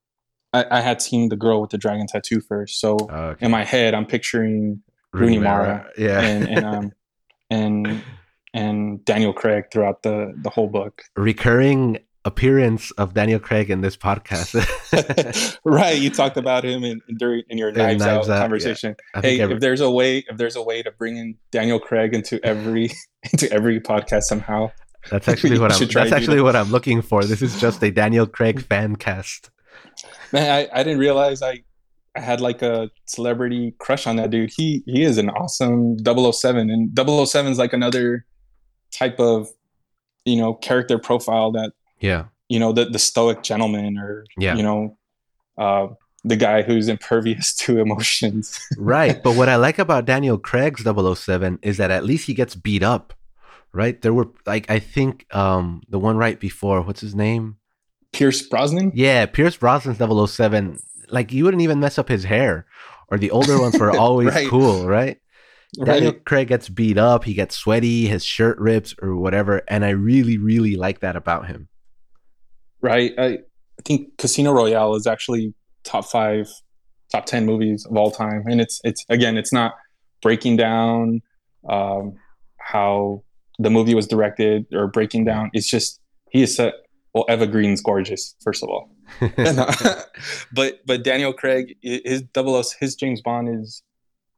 I, 0.56 0.78
I 0.78 0.82
had 0.82 1.02
seen 1.02 1.30
the 1.30 1.36
girl 1.36 1.62
with 1.62 1.72
the 1.72 1.78
dragon 1.78 2.08
tattoo 2.08 2.42
first. 2.42 2.80
So 2.80 2.98
okay. 3.02 3.46
in 3.46 3.52
my 3.52 3.64
head, 3.64 3.94
I'm 3.94 4.06
picturing 4.06 4.82
Rooney 5.14 5.40
Mara, 5.40 5.90
yeah 5.98 6.22
and 6.22 6.48
and 6.48 6.66
um 6.76 6.92
and 7.50 8.04
and 8.54 9.06
Daniel 9.06 9.34
Craig 9.34 9.66
throughout 9.72 10.04
the 10.04 10.34
the 10.42 10.50
whole 10.50 10.68
book. 10.68 11.04
recurring 11.16 12.00
appearance 12.28 12.90
of 12.94 13.14
daniel 13.14 13.40
craig 13.40 13.70
in 13.70 13.82
this 13.82 13.96
podcast 13.96 14.56
right, 15.64 16.02
you 16.02 16.10
talked 16.10 16.38
about 16.38 16.66
him 16.66 16.84
in 16.84 17.00
in, 17.08 17.18
during, 17.18 17.44
in 17.50 17.58
your 17.60 17.72
Knives, 17.72 18.04
Knives 18.04 18.28
Out, 18.28 18.36
Out, 18.36 18.42
conversation. 18.42 18.96
Think 19.14 19.26
Hey, 19.26 19.40
every- 19.42 19.56
if 19.56 19.62
there's 19.62 19.80
a 19.80 19.92
way, 19.92 20.26
if 20.28 20.36
there's 20.36 20.56
a 20.56 20.64
way 20.64 20.82
to 20.82 20.90
bring 20.90 21.18
in 21.18 21.38
Daniel 21.52 21.80
Craig 21.80 22.16
into 22.16 22.44
every 22.44 22.90
into 23.32 23.52
every 23.52 23.80
podcast 23.80 24.24
somehow, 24.24 24.72
that's 25.10 25.28
actually 25.28 25.60
what 25.60 25.72
i'm 25.72 25.88
that's 25.88 26.12
actually 26.12 26.38
that. 26.38 26.44
what 26.44 26.56
i'm 26.56 26.72
looking 26.72 27.02
for 27.02 27.24
this 27.24 27.42
is 27.42 27.60
just 27.60 27.84
a 27.84 27.92
daniel 27.92 28.26
craig 28.26 28.62
fan 28.62 28.96
cast 28.96 29.50
man, 30.32 30.50
I, 30.52 30.80
I 30.80 30.84
didn't 30.84 31.00
realize 31.00 31.42
I 31.42 31.64
I 32.16 32.22
had 32.22 32.40
like 32.42 32.62
a 32.62 32.90
celebrity 33.06 33.74
crush 33.80 34.08
on 34.08 34.16
that 34.18 34.30
dude. 34.30 34.52
He 34.56 34.84
he 34.86 35.04
is 35.04 35.18
an 35.18 35.30
awesome 35.30 35.98
007 36.00 36.70
and 36.70 36.98
007 37.28 37.52
is 37.52 37.58
like 37.58 37.74
another 37.74 38.26
type 38.92 39.20
of 39.20 39.50
you 40.24 40.38
know 40.38 40.54
character 40.54 40.98
profile 40.98 41.52
that 41.52 41.74
yeah 42.00 42.26
you 42.48 42.60
know 42.60 42.72
the 42.72 42.86
the 42.86 43.00
stoic 43.00 43.44
gentleman 43.44 43.98
or 43.98 44.26
Yeah. 44.38 44.56
you 44.56 44.64
know 44.64 44.98
uh, 45.58 45.88
the 46.24 46.36
guy 46.36 46.62
who's 46.64 46.88
impervious 46.88 47.54
to 47.64 47.80
emotions. 47.80 48.60
right. 48.78 49.22
But 49.22 49.36
what 49.36 49.48
I 49.50 49.56
like 49.58 49.78
about 49.80 50.06
Daniel 50.14 50.38
Craig's 50.38 50.84
007 50.84 51.60
is 51.62 51.78
that 51.78 51.92
at 51.92 52.04
least 52.04 52.26
he 52.28 52.34
gets 52.34 52.56
beat 52.56 52.82
up. 52.84 53.14
Right? 53.74 54.02
There 54.02 54.14
were 54.14 54.30
like 54.46 54.70
I 54.72 54.80
think 54.80 55.26
um 55.36 55.82
the 55.90 56.00
one 56.00 56.16
right 56.18 56.40
before, 56.40 56.82
what's 56.82 57.02
his 57.02 57.14
name? 57.14 57.58
Pierce 58.14 58.42
Brosnan. 58.42 58.92
Yeah, 58.96 59.26
Pierce 59.26 59.58
Brosnan's 59.58 60.32
007. 60.32 60.80
Like 61.10 61.32
you 61.32 61.44
wouldn't 61.44 61.62
even 61.64 61.80
mess 61.80 61.98
up 62.00 62.08
his 62.10 62.24
hair. 62.24 62.66
Or 63.10 63.18
the 63.18 63.32
older 63.32 63.60
ones 63.60 63.78
were 63.78 63.92
always 63.98 64.34
Right. 64.34 64.48
cool, 64.50 64.88
right? 64.88 65.18
Daniel 65.84 66.14
Right. 66.14 66.26
Craig 66.26 66.48
gets 66.48 66.70
beat 66.70 66.98
up, 66.98 67.26
he 67.26 67.34
gets 67.34 67.56
sweaty, 67.56 68.08
his 68.08 68.24
shirt 68.24 68.58
rips 68.60 68.96
or 69.02 69.16
whatever, 69.18 69.62
and 69.68 69.84
I 69.84 69.90
really, 69.90 70.38
really 70.38 70.76
like 70.78 71.02
that 71.02 71.16
about 71.18 71.48
him. 71.48 71.68
Right. 72.82 73.14
I, 73.18 73.26
I 73.26 73.38
think 73.84 74.18
Casino 74.18 74.54
Royale 74.54 74.96
is 74.96 75.06
actually 75.06 75.54
top 75.84 76.06
five, 76.06 76.48
top 77.12 77.26
ten 77.26 77.46
movies 77.46 77.86
of 77.90 77.98
all 77.98 78.10
time, 78.12 78.44
and 78.48 78.62
it's 78.62 78.80
it's 78.86 79.04
again, 79.10 79.38
it's 79.38 79.52
not 79.52 79.74
breaking 80.22 80.56
down 80.58 81.22
um, 81.70 82.14
how 82.58 83.24
the 83.60 83.70
movie 83.70 83.96
was 83.96 84.08
directed 84.08 84.66
or 84.72 84.88
breaking 84.88 85.26
down. 85.26 85.50
It's 85.54 85.70
just 85.70 86.00
he 86.32 86.44
is 86.44 86.56
set. 86.56 86.74
Well, 87.16 87.24
Eva 87.30 87.48
Green's 87.48 87.82
gorgeous, 87.82 88.36
first 88.44 88.62
of 88.62 88.70
all. 88.70 88.90
But 90.52 90.86
but 90.86 91.04
Daniel 91.04 91.32
Craig, 91.32 91.78
his 91.82 92.22
double 92.34 92.62
his 92.80 92.96
James 92.96 93.22
Bond 93.22 93.48
is 93.62 93.82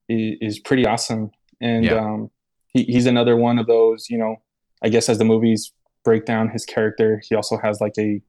is, 0.08 0.38
is 0.42 0.60
pretty 0.60 0.86
awesome, 0.86 1.32
and 1.60 1.86
Yeah. 1.86 1.96
um, 1.96 2.30
he, 2.68 2.84
he's 2.84 3.08
another 3.08 3.36
one 3.36 3.58
of 3.58 3.66
those. 3.66 4.10
You 4.10 4.20
know, 4.20 4.36
I 4.84 4.90
guess 4.90 5.10
as 5.10 5.18
the 5.18 5.26
movies 5.26 5.74
break 6.06 6.26
down 6.26 6.50
his 6.50 6.66
character, 6.66 7.20
he 7.28 7.34
also 7.36 7.58
has 7.58 7.82
like 7.82 7.98
a 7.98 8.22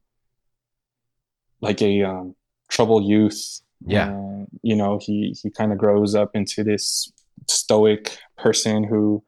like 1.61 1.83
a 1.83 2.03
um, 2.03 2.35
troubled 2.71 3.05
youth. 3.05 3.61
Yeah. 3.87 4.13
Uh, 4.15 4.47
you 4.63 4.75
know, 4.77 4.99
he 5.01 5.37
he 5.43 5.51
kind 5.51 5.73
of 5.73 5.79
grows 5.79 6.15
up 6.15 6.31
into 6.35 6.65
this 6.65 7.13
stoic 7.51 8.17
person 8.39 8.83
who 8.85 9.23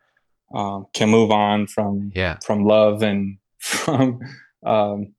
um, 0.55 0.87
can 0.95 1.11
move 1.11 1.31
on 1.31 1.67
from 1.67 2.11
yeah. 2.15 2.39
from 2.43 2.65
love 2.65 3.03
and 3.03 3.37
from 3.59 4.21
um, 4.64 5.14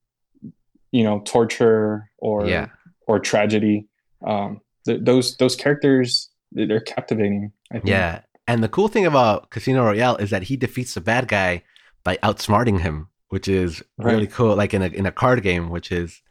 you 0.91 1.03
know 1.03 1.21
torture 1.25 2.09
or 2.17 2.45
Yeah. 2.45 2.67
or 3.07 3.19
tragedy. 3.19 3.87
Um, 4.25 4.61
th- 4.85 5.01
those 5.03 5.37
those 5.37 5.55
characters 5.55 6.29
they- 6.51 6.65
they're 6.65 6.81
captivating. 6.81 7.51
I 7.71 7.75
think. 7.75 7.87
Yeah. 7.87 8.21
And 8.47 8.63
the 8.63 8.69
cool 8.69 8.87
thing 8.87 9.05
about 9.05 9.49
Casino 9.49 9.85
Royale 9.85 10.17
is 10.17 10.29
that 10.31 10.43
he 10.43 10.57
defeats 10.57 10.93
the 10.93 11.01
bad 11.01 11.27
guy 11.27 11.63
by 12.03 12.17
outsmarting 12.17 12.81
him 12.81 13.07
which 13.31 13.47
is 13.47 13.81
right. 13.97 14.13
really 14.13 14.27
cool. 14.27 14.55
Like 14.55 14.73
in 14.73 14.81
a 14.81 14.87
in 14.87 15.05
a 15.05 15.11
card 15.11 15.41
game, 15.41 15.69
which 15.69 15.91
is 15.91 16.21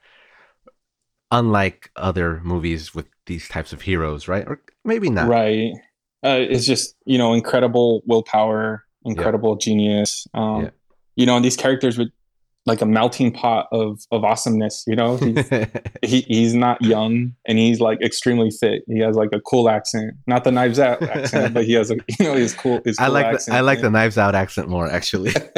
unlike 1.30 1.90
other 1.96 2.40
movies 2.44 2.94
with 2.94 3.06
these 3.24 3.48
types 3.48 3.72
of 3.72 3.80
heroes, 3.80 4.28
right? 4.28 4.46
Or 4.46 4.60
maybe 4.84 5.08
not. 5.08 5.26
Right. 5.26 5.72
Uh, 6.22 6.36
it's 6.38 6.66
just 6.66 6.94
you 7.06 7.16
know 7.16 7.32
incredible 7.32 8.02
willpower, 8.06 8.84
incredible 9.04 9.56
yeah. 9.58 9.64
genius. 9.64 10.26
Um, 10.34 10.64
yeah. 10.64 10.70
You 11.16 11.26
know, 11.26 11.36
and 11.36 11.44
these 11.44 11.56
characters 11.56 11.96
would 11.96 12.12
like 12.66 12.80
a 12.80 12.86
melting 12.86 13.32
pot 13.32 13.68
of 13.72 14.00
of 14.10 14.24
awesomeness. 14.24 14.84
You 14.86 14.96
know, 14.96 15.16
he's, 15.16 15.48
he 16.02 16.20
he's 16.22 16.54
not 16.54 16.80
young 16.82 17.34
and 17.46 17.58
he's 17.58 17.80
like 17.80 18.00
extremely 18.02 18.50
fit. 18.50 18.82
He 18.86 19.00
has 19.00 19.16
like 19.16 19.30
a 19.32 19.40
cool 19.40 19.68
accent, 19.68 20.14
not 20.26 20.44
the 20.44 20.52
Knives 20.52 20.78
Out 20.78 21.02
accent, 21.02 21.54
but 21.54 21.64
he 21.64 21.72
has 21.74 21.90
a 21.90 21.96
you 22.18 22.26
know 22.26 22.34
his 22.34 22.54
cool. 22.54 22.80
His 22.84 22.96
cool 22.98 23.06
I 23.06 23.08
like 23.08 23.26
accent, 23.26 23.54
the, 23.54 23.58
I 23.58 23.60
like 23.60 23.80
the 23.80 23.90
Knives 23.90 24.18
Out 24.18 24.34
accent 24.34 24.68
more 24.68 24.88
actually. 24.88 25.32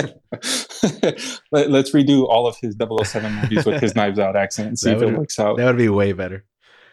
Let, 1.53 1.71
us 1.71 1.93
redo 1.93 2.27
all 2.27 2.47
of 2.47 2.57
his 2.61 2.77
007 2.77 3.33
movies 3.33 3.65
with 3.67 3.81
his 3.81 3.95
Knives 3.95 4.19
Out 4.19 4.37
accent 4.37 4.69
and 4.69 4.79
see 4.79 4.91
that 4.91 4.97
if 4.97 5.05
would, 5.05 5.15
it 5.15 5.19
works 5.19 5.39
out. 5.39 5.57
That 5.57 5.67
would 5.67 5.77
be 5.77 5.89
way 5.89 6.13
better. 6.13 6.45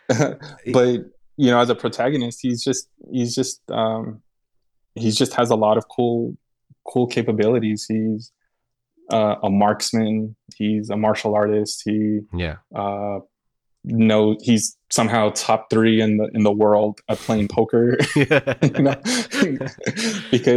but 0.08 1.06
you 1.38 1.52
know, 1.52 1.60
as 1.60 1.70
a 1.70 1.76
protagonist, 1.76 2.40
he's 2.42 2.64
just 2.64 2.90
he's 3.12 3.34
just 3.34 3.62
um, 3.72 4.22
he's 4.96 5.16
just 5.16 5.34
has 5.36 5.50
a 5.50 5.56
lot 5.56 5.78
of 5.78 5.88
cool 5.88 6.36
cool 6.86 7.08
capabilities. 7.08 7.86
He's 7.88 8.32
uh, 9.12 9.36
a 9.44 9.50
marksman. 9.50 10.36
He's 10.56 10.90
a 10.90 10.98
martial 10.98 11.36
artist. 11.36 11.82
He 11.86 12.20
yeah. 12.34 12.58
Uh, 12.76 13.20
no, 13.86 14.36
he's 14.42 14.78
somehow 14.92 15.30
top 15.30 15.70
three 15.70 16.02
in 16.02 16.18
the 16.18 16.30
in 16.34 16.44
the 16.44 16.52
world 16.52 17.00
at 17.08 17.18
playing 17.20 17.48
poker. 17.48 17.98
because 18.16 18.36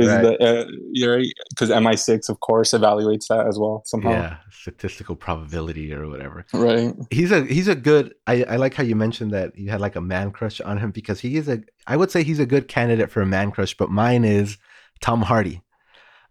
right. 0.09 0.23
the 0.23 0.37
uh, 0.41 0.65
you're 0.91 1.23
because 1.51 1.71
MI6 1.71 2.29
of 2.29 2.41
course 2.41 2.73
evaluates 2.73 3.29
that 3.29 3.47
as 3.47 3.59
well 3.59 3.83
somehow. 3.87 4.11
Yeah, 4.11 4.37
statistical 4.51 5.15
probability 5.15 5.95
or 5.95 6.09
whatever. 6.09 6.45
Right. 6.53 6.95
He's 7.11 7.31
a 7.31 7.45
he's 7.45 7.69
a 7.69 7.77
good. 7.77 8.15
I 8.27 8.43
I 8.45 8.57
like 8.57 8.75
how 8.75 8.83
you 8.83 8.97
mentioned 8.97 9.33
that 9.33 9.57
you 9.57 9.71
had 9.71 9.81
like 9.81 9.97
a 9.97 10.01
man 10.01 10.33
crush 10.33 10.61
on 10.61 10.79
him 10.79 10.91
because 10.91 11.21
he 11.21 11.37
is 11.37 11.49
a. 11.49 11.63
I 11.87 11.97
would 11.97 12.11
say 12.11 12.25
he's 12.25 12.41
a 12.41 12.47
good 12.47 12.67
candidate 12.67 13.11
for 13.11 13.23
a 13.23 13.27
man 13.27 13.53
crush, 13.53 13.77
but 13.77 13.89
mine 13.89 14.25
is 14.25 14.59
Tom 15.01 15.23
Hardy, 15.23 15.63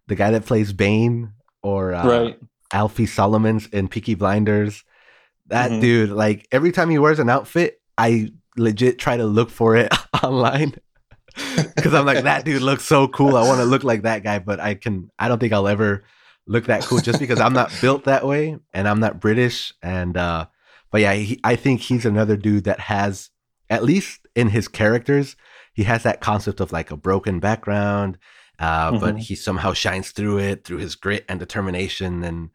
the 0.07 0.15
guy 0.15 0.31
that 0.31 0.45
plays 0.45 0.73
Bane 0.73 1.31
or 1.63 1.93
uh, 1.93 2.07
right. 2.07 2.39
Alfie 2.71 3.05
Solomons 3.05 3.67
in 3.67 3.87
Peaky 3.87 4.15
Blinders. 4.15 4.83
That 5.47 5.71
mm-hmm. 5.71 5.81
dude, 5.81 6.09
like 6.11 6.47
every 6.51 6.71
time 6.71 6.89
he 6.89 6.99
wears 6.99 7.19
an 7.19 7.29
outfit, 7.29 7.81
I 7.97 8.31
legit 8.57 8.99
try 8.99 9.17
to 9.17 9.25
look 9.25 9.49
for 9.49 9.75
it 9.75 9.93
online 10.23 10.75
because 11.75 11.93
I'm 11.93 12.05
like, 12.05 12.23
that 12.23 12.45
dude 12.45 12.61
looks 12.61 12.83
so 12.83 13.07
cool. 13.07 13.35
I 13.35 13.47
want 13.47 13.59
to 13.59 13.65
look 13.65 13.83
like 13.83 14.03
that 14.03 14.23
guy, 14.23 14.39
but 14.39 14.59
I 14.59 14.75
can. 14.75 15.09
I 15.19 15.27
don't 15.27 15.39
think 15.39 15.53
I'll 15.53 15.67
ever 15.67 16.03
look 16.47 16.65
that 16.65 16.83
cool 16.83 16.99
just 16.99 17.19
because 17.19 17.39
I'm 17.39 17.53
not 17.53 17.71
built 17.81 18.05
that 18.05 18.25
way 18.25 18.57
and 18.73 18.87
I'm 18.87 18.99
not 18.99 19.19
British. 19.19 19.73
And 19.81 20.17
uh, 20.17 20.47
but 20.91 21.01
yeah, 21.01 21.13
he, 21.13 21.39
I 21.43 21.55
think 21.55 21.81
he's 21.81 22.05
another 22.05 22.37
dude 22.37 22.65
that 22.65 22.79
has 22.79 23.29
at 23.69 23.83
least 23.83 24.27
in 24.35 24.49
his 24.49 24.67
characters, 24.67 25.35
he 25.73 25.83
has 25.83 26.03
that 26.03 26.19
concept 26.19 26.59
of 26.59 26.71
like 26.71 26.91
a 26.91 26.97
broken 26.97 27.39
background 27.39 28.17
uh, 28.61 28.91
mm-hmm. 28.91 28.99
but 28.99 29.17
he 29.17 29.35
somehow 29.35 29.73
shines 29.73 30.11
through 30.11 30.39
it 30.39 30.63
through 30.63 30.77
his 30.77 30.95
grit 30.95 31.25
and 31.27 31.39
determination 31.39 32.23
and 32.23 32.49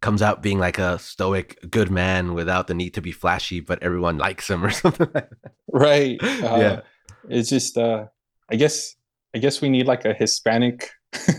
comes 0.00 0.22
out 0.22 0.42
being 0.42 0.58
like 0.58 0.78
a 0.78 0.98
stoic 0.98 1.58
good 1.70 1.90
man 1.90 2.34
without 2.34 2.66
the 2.68 2.74
need 2.74 2.94
to 2.94 3.00
be 3.00 3.10
flashy 3.10 3.58
but 3.58 3.82
everyone 3.82 4.18
likes 4.18 4.48
him 4.48 4.64
or 4.64 4.70
something 4.82 5.08
like 5.14 5.30
right 5.72 6.22
uh, 6.22 6.56
yeah 6.56 6.80
it's 7.28 7.48
just 7.48 7.76
uh 7.76 8.04
i 8.50 8.56
guess 8.56 8.94
i 9.34 9.38
guess 9.38 9.60
we 9.60 9.68
need 9.68 9.86
like 9.86 10.04
a 10.04 10.14
hispanic 10.14 10.90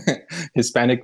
hispanic 0.54 1.00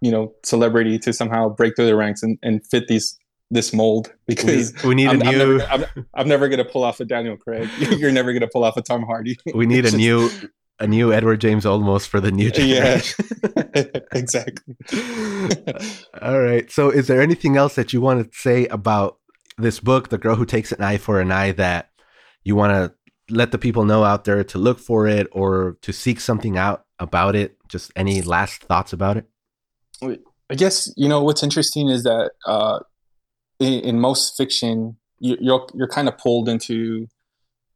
you 0.00 0.10
know 0.10 0.32
celebrity 0.44 0.98
to 0.98 1.12
somehow 1.12 1.48
break 1.48 1.74
through 1.74 1.86
the 1.86 1.96
ranks 1.96 2.22
and, 2.22 2.38
and 2.42 2.64
fit 2.66 2.86
these 2.86 3.18
this 3.50 3.72
mold 3.72 4.12
because 4.26 4.74
we, 4.82 4.88
we 4.90 4.94
need 4.96 5.08
I'm, 5.08 5.20
a 5.20 5.24
new. 5.24 5.30
I'm 5.30 5.38
never, 5.38 5.62
I'm, 5.64 6.06
I'm 6.14 6.28
never, 6.28 6.48
gonna 6.48 6.64
pull 6.64 6.82
off 6.82 6.98
a 6.98 7.04
Daniel 7.04 7.36
Craig. 7.36 7.68
You're 7.78 8.10
never 8.10 8.32
gonna 8.32 8.48
pull 8.48 8.64
off 8.64 8.76
a 8.76 8.82
Tom 8.82 9.04
Hardy. 9.04 9.38
we 9.54 9.66
need 9.66 9.86
a 9.86 9.96
new 9.96 10.28
a 10.78 10.86
new 10.86 11.12
Edward 11.12 11.40
James 11.40 11.64
Olmos 11.64 12.06
for 12.06 12.20
the 12.20 12.30
new 12.30 12.50
generation. 12.50 13.24
Yeah, 13.42 14.00
exactly. 14.12 14.76
All 16.22 16.40
right. 16.40 16.70
So, 16.70 16.90
is 16.90 17.06
there 17.06 17.22
anything 17.22 17.56
else 17.56 17.74
that 17.76 17.92
you 17.92 18.00
want 18.00 18.30
to 18.30 18.38
say 18.38 18.66
about 18.66 19.18
this 19.58 19.80
book, 19.80 20.08
"The 20.08 20.18
Girl 20.18 20.36
Who 20.36 20.44
Takes 20.44 20.72
an 20.72 20.82
Eye 20.82 20.98
for 20.98 21.20
an 21.20 21.32
Eye," 21.32 21.52
that 21.52 21.90
you 22.44 22.56
want 22.56 22.72
to 22.72 22.94
let 23.34 23.52
the 23.52 23.58
people 23.58 23.84
know 23.84 24.04
out 24.04 24.24
there 24.24 24.44
to 24.44 24.58
look 24.58 24.78
for 24.78 25.06
it 25.06 25.26
or 25.32 25.76
to 25.82 25.92
seek 25.92 26.20
something 26.20 26.56
out 26.56 26.84
about 26.98 27.34
it? 27.34 27.56
Just 27.68 27.90
any 27.96 28.22
last 28.22 28.62
thoughts 28.64 28.92
about 28.92 29.16
it? 29.16 29.26
I 30.50 30.54
guess 30.54 30.92
you 30.96 31.08
know 31.08 31.22
what's 31.22 31.42
interesting 31.42 31.88
is 31.88 32.02
that 32.04 32.32
uh, 32.46 32.80
in, 33.58 33.80
in 33.80 34.00
most 34.00 34.36
fiction, 34.36 34.96
you, 35.18 35.36
you're 35.40 35.66
you're 35.74 35.88
kind 35.88 36.08
of 36.08 36.18
pulled 36.18 36.48
into 36.48 37.06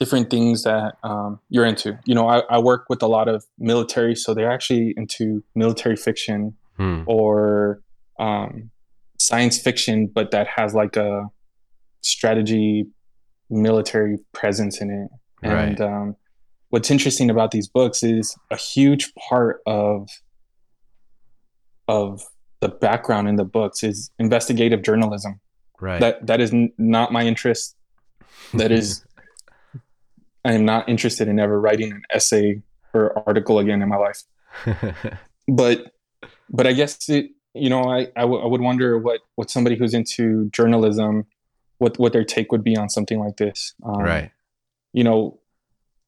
different 0.00 0.30
things 0.30 0.64
that 0.64 0.94
um, 1.04 1.38
you're 1.50 1.66
into. 1.66 1.96
You 2.06 2.14
know, 2.14 2.26
I, 2.26 2.38
I, 2.50 2.58
work 2.58 2.86
with 2.88 3.02
a 3.02 3.06
lot 3.06 3.28
of 3.28 3.44
military, 3.58 4.16
so 4.16 4.32
they're 4.32 4.50
actually 4.50 4.94
into 4.96 5.44
military 5.54 5.94
fiction 5.94 6.56
hmm. 6.78 7.02
or 7.06 7.82
um, 8.18 8.70
science 9.18 9.58
fiction, 9.58 10.06
but 10.06 10.30
that 10.30 10.46
has 10.46 10.74
like 10.74 10.96
a 10.96 11.26
strategy 12.00 12.86
military 13.50 14.18
presence 14.32 14.80
in 14.80 14.90
it. 14.90 15.10
And 15.42 15.80
right. 15.80 15.80
um, 15.80 16.16
what's 16.70 16.90
interesting 16.90 17.28
about 17.28 17.50
these 17.50 17.68
books 17.68 18.02
is 18.02 18.36
a 18.50 18.56
huge 18.56 19.12
part 19.14 19.60
of 19.66 20.08
of 21.88 22.22
the 22.60 22.68
background 22.68 23.28
in 23.28 23.36
the 23.36 23.44
books 23.44 23.82
is 23.82 24.10
investigative 24.18 24.82
journalism. 24.82 25.40
Right. 25.80 26.00
That 26.00 26.26
that 26.26 26.40
is 26.40 26.52
n- 26.52 26.72
not 26.78 27.12
my 27.12 27.24
interest. 27.24 27.76
That 28.54 28.72
is 28.72 29.04
I 30.44 30.52
am 30.52 30.64
not 30.64 30.88
interested 30.88 31.28
in 31.28 31.38
ever 31.38 31.60
writing 31.60 31.92
an 31.92 32.02
essay 32.10 32.62
or 32.94 33.16
article 33.26 33.58
again 33.58 33.82
in 33.82 33.88
my 33.88 33.96
life. 33.96 34.22
but 35.48 35.92
but 36.48 36.66
I 36.66 36.72
guess 36.72 37.08
it, 37.08 37.30
you 37.54 37.70
know 37.70 37.82
I, 37.82 38.08
I, 38.16 38.22
w- 38.22 38.42
I 38.42 38.46
would 38.46 38.60
wonder 38.60 38.98
what 38.98 39.20
what 39.36 39.50
somebody 39.50 39.76
who's 39.76 39.94
into 39.94 40.48
journalism 40.50 41.26
what 41.80 41.98
what 41.98 42.12
their 42.12 42.24
take 42.24 42.52
would 42.52 42.62
be 42.62 42.76
on 42.76 42.88
something 42.88 43.18
like 43.18 43.38
this. 43.38 43.74
Um, 43.84 44.00
right. 44.00 44.30
You 44.92 45.02
know, 45.02 45.40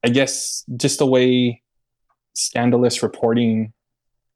I 0.05 0.11
guess 0.11 0.65
just 0.77 0.99
the 0.99 1.07
way 1.07 1.63
scandalous 2.35 3.03
reporting 3.03 3.73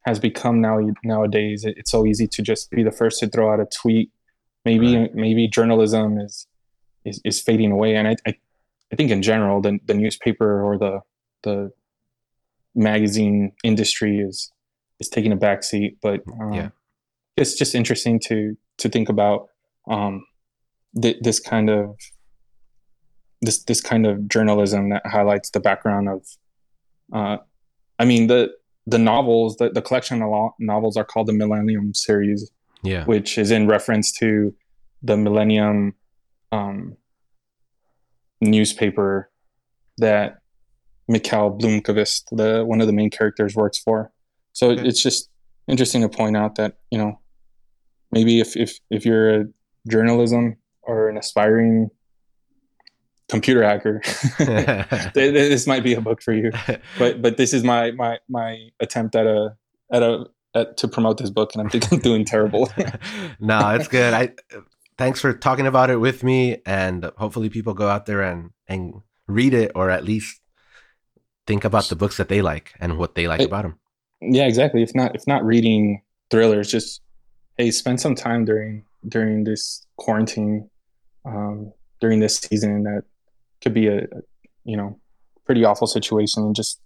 has 0.06 0.18
become 0.18 0.60
now 0.60 0.80
nowadays, 1.04 1.64
it, 1.64 1.76
it's 1.76 1.90
so 1.90 2.06
easy 2.06 2.26
to 2.28 2.42
just 2.42 2.70
be 2.70 2.82
the 2.82 2.90
first 2.90 3.20
to 3.20 3.28
throw 3.28 3.52
out 3.52 3.60
a 3.60 3.66
tweet. 3.66 4.10
Maybe 4.64 4.96
right. 4.96 5.14
maybe 5.14 5.46
journalism 5.46 6.18
is, 6.18 6.46
is 7.04 7.20
is 7.24 7.40
fading 7.40 7.70
away, 7.70 7.94
and 7.94 8.08
I, 8.08 8.16
I 8.26 8.34
I 8.92 8.96
think 8.96 9.10
in 9.10 9.22
general, 9.22 9.60
the 9.60 9.78
the 9.84 9.94
newspaper 9.94 10.62
or 10.62 10.78
the 10.78 11.00
the 11.42 11.70
magazine 12.74 13.52
industry 13.64 14.18
is 14.18 14.52
is 15.00 15.08
taking 15.08 15.32
a 15.32 15.36
backseat. 15.36 15.96
But 16.02 16.20
um, 16.40 16.52
yeah, 16.52 16.68
it's 17.36 17.54
just 17.54 17.74
interesting 17.74 18.20
to 18.26 18.56
to 18.78 18.88
think 18.88 19.08
about 19.08 19.48
um, 19.88 20.24
th- 21.00 21.18
this 21.20 21.40
kind 21.40 21.70
of 21.70 21.96
this 23.40 23.64
this 23.64 23.80
kind 23.80 24.06
of 24.06 24.28
journalism 24.28 24.90
that 24.90 25.06
highlights 25.06 25.50
the 25.50 25.60
background 25.60 26.08
of. 26.08 26.26
Uh, 27.12 27.38
I 27.98 28.04
mean 28.04 28.26
the 28.26 28.50
the 28.86 28.98
novels 28.98 29.56
the, 29.56 29.70
the 29.70 29.82
collection 29.82 30.22
of 30.22 30.50
novels 30.58 30.96
are 30.96 31.04
called 31.04 31.26
the 31.26 31.32
Millennium 31.32 31.94
series. 31.94 32.50
Yeah, 32.82 33.04
which 33.04 33.38
is 33.38 33.50
in 33.50 33.66
reference 33.66 34.12
to 34.18 34.54
the 35.02 35.16
Millennium 35.16 35.94
um, 36.52 36.96
newspaper 38.40 39.30
that 39.98 40.38
Mikael 41.08 41.56
Blomkvist, 41.56 42.24
the 42.32 42.64
one 42.64 42.80
of 42.80 42.86
the 42.86 42.92
main 42.92 43.10
characters, 43.10 43.54
works 43.54 43.78
for. 43.78 44.12
So 44.52 44.70
okay. 44.70 44.86
it's 44.86 45.02
just 45.02 45.28
interesting 45.68 46.02
to 46.02 46.08
point 46.08 46.36
out 46.36 46.56
that 46.56 46.78
you 46.90 46.98
know 46.98 47.20
maybe 48.12 48.40
if 48.40 48.56
if 48.56 48.78
if 48.90 49.04
you're 49.04 49.40
a 49.40 49.44
journalism 49.88 50.56
or 50.82 51.08
an 51.08 51.16
aspiring 51.16 51.90
computer 53.28 53.62
hacker, 53.62 54.02
this 55.14 55.66
might 55.66 55.82
be 55.82 55.94
a 55.94 56.00
book 56.00 56.22
for 56.22 56.32
you. 56.32 56.50
But 56.98 57.22
but 57.22 57.36
this 57.36 57.52
is 57.52 57.64
my 57.64 57.92
my 57.92 58.18
my 58.28 58.68
attempt 58.80 59.14
at 59.14 59.26
a 59.26 59.56
at 59.92 60.02
a 60.02 60.26
at, 60.54 60.76
to 60.78 60.88
promote 60.88 61.18
this 61.18 61.30
book, 61.30 61.54
and 61.54 61.66
I 61.66 61.70
think 61.70 61.92
I'm 61.92 61.98
doing 62.00 62.24
terrible. 62.24 62.70
no, 63.40 63.70
it's 63.70 63.88
good. 63.88 64.14
I 64.14 64.30
thanks 64.98 65.20
for 65.20 65.32
talking 65.32 65.66
about 65.66 65.90
it 65.90 65.96
with 65.96 66.22
me 66.22 66.60
and 66.66 67.10
hopefully 67.16 67.48
people 67.48 67.74
go 67.74 67.88
out 67.88 68.06
there 68.06 68.22
and 68.22 68.50
and 68.68 68.94
read 69.26 69.54
it 69.54 69.72
or 69.74 69.90
at 69.90 70.04
least 70.04 70.40
think 71.46 71.64
about 71.64 71.84
the 71.88 71.96
books 71.96 72.16
that 72.16 72.28
they 72.28 72.42
like 72.42 72.72
and 72.80 72.98
what 72.98 73.14
they 73.14 73.28
like 73.28 73.40
it, 73.40 73.46
about 73.46 73.62
them 73.62 73.78
yeah 74.20 74.46
exactly 74.46 74.82
if 74.82 74.94
not 74.94 75.14
if 75.14 75.26
not 75.26 75.44
reading 75.44 76.02
thrillers 76.30 76.70
just 76.70 77.00
hey 77.56 77.70
spend 77.70 78.00
some 78.00 78.14
time 78.14 78.44
during 78.44 78.84
during 79.08 79.44
this 79.44 79.86
quarantine 79.96 80.68
um, 81.24 81.72
during 82.00 82.20
this 82.20 82.36
season 82.38 82.84
that 82.84 83.02
could 83.62 83.74
be 83.74 83.88
a, 83.88 84.06
you 84.64 84.76
know 84.76 84.98
pretty 85.44 85.64
awful 85.64 85.86
situation 85.86 86.42
and 86.44 86.54
just 86.56 86.80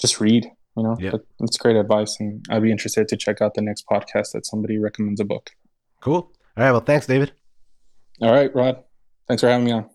just 0.00 0.20
read 0.20 0.44
You 0.76 0.82
know, 0.82 0.96
Yeah. 0.98 1.12
it's 1.40 1.58
great 1.58 1.76
advice, 1.76 2.16
and 2.18 2.42
I'd 2.50 2.62
be 2.62 2.70
interested 2.72 3.06
to 3.08 3.16
check 3.16 3.42
out 3.42 3.52
the 3.54 3.60
next 3.60 3.84
podcast 3.86 4.32
that 4.32 4.46
somebody 4.46 4.78
recommends 4.78 5.20
a 5.20 5.24
book. 5.24 5.50
Cool. 6.00 6.32
All 6.56 6.64
right. 6.64 6.72
Well, 6.72 6.80
thanks, 6.80 7.06
David. 7.06 7.32
All 8.20 8.32
right, 8.32 8.54
Rod. 8.54 8.84
Thanks 9.26 9.40
for 9.40 9.48
having 9.48 9.64
me 9.64 9.72
on. 9.72 9.88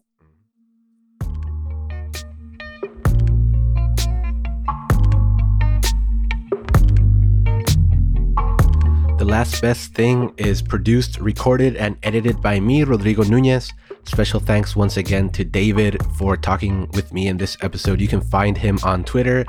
The 9.18 9.26
Last 9.26 9.62
Best 9.62 9.96
Thing 9.96 10.32
is 10.38 10.62
produced, 10.62 11.20
recorded, 11.20 11.76
and 11.76 11.98
edited 12.04 12.40
by 12.40 12.60
me, 12.60 12.84
Rodrigo 12.84 13.24
Nunez. 13.24 13.72
Special 14.04 14.40
thanks 14.40 14.76
once 14.76 14.96
again 14.96 15.30
to 15.32 15.44
David 15.44 15.98
for 16.18 16.38
talking 16.38 16.88
with 16.94 17.12
me 17.12 17.28
in 17.28 17.38
this 17.38 17.58
episode. 17.62 18.00
You 18.00 18.08
can 18.08 18.22
find 18.22 18.56
him 18.56 18.78
on 18.84 19.04
Twitter 19.04 19.44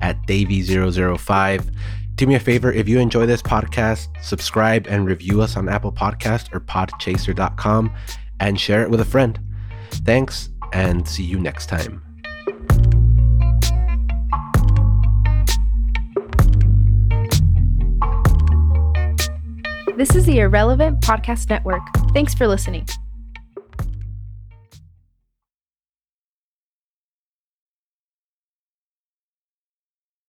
at 0.00 0.20
Davey005. 0.26 1.72
Do 2.14 2.26
me 2.26 2.34
a 2.34 2.40
favor, 2.40 2.72
if 2.72 2.88
you 2.88 2.98
enjoy 2.98 3.26
this 3.26 3.42
podcast, 3.42 4.08
subscribe 4.22 4.86
and 4.86 5.06
review 5.06 5.42
us 5.42 5.56
on 5.56 5.68
Apple 5.68 5.92
Podcast 5.92 6.54
or 6.54 6.60
podchaser.com 6.60 7.92
and 8.40 8.60
share 8.60 8.82
it 8.82 8.90
with 8.90 9.00
a 9.00 9.04
friend. 9.04 9.40
Thanks, 9.90 10.50
and 10.72 11.06
see 11.08 11.24
you 11.24 11.38
next 11.38 11.66
time. 11.66 12.02
This 19.96 20.14
is 20.16 20.24
the 20.26 20.40
Irrelevant 20.40 21.00
Podcast 21.00 21.50
Network. 21.50 21.82
Thanks 22.12 22.34
for 22.34 22.48
listening. 22.48 22.86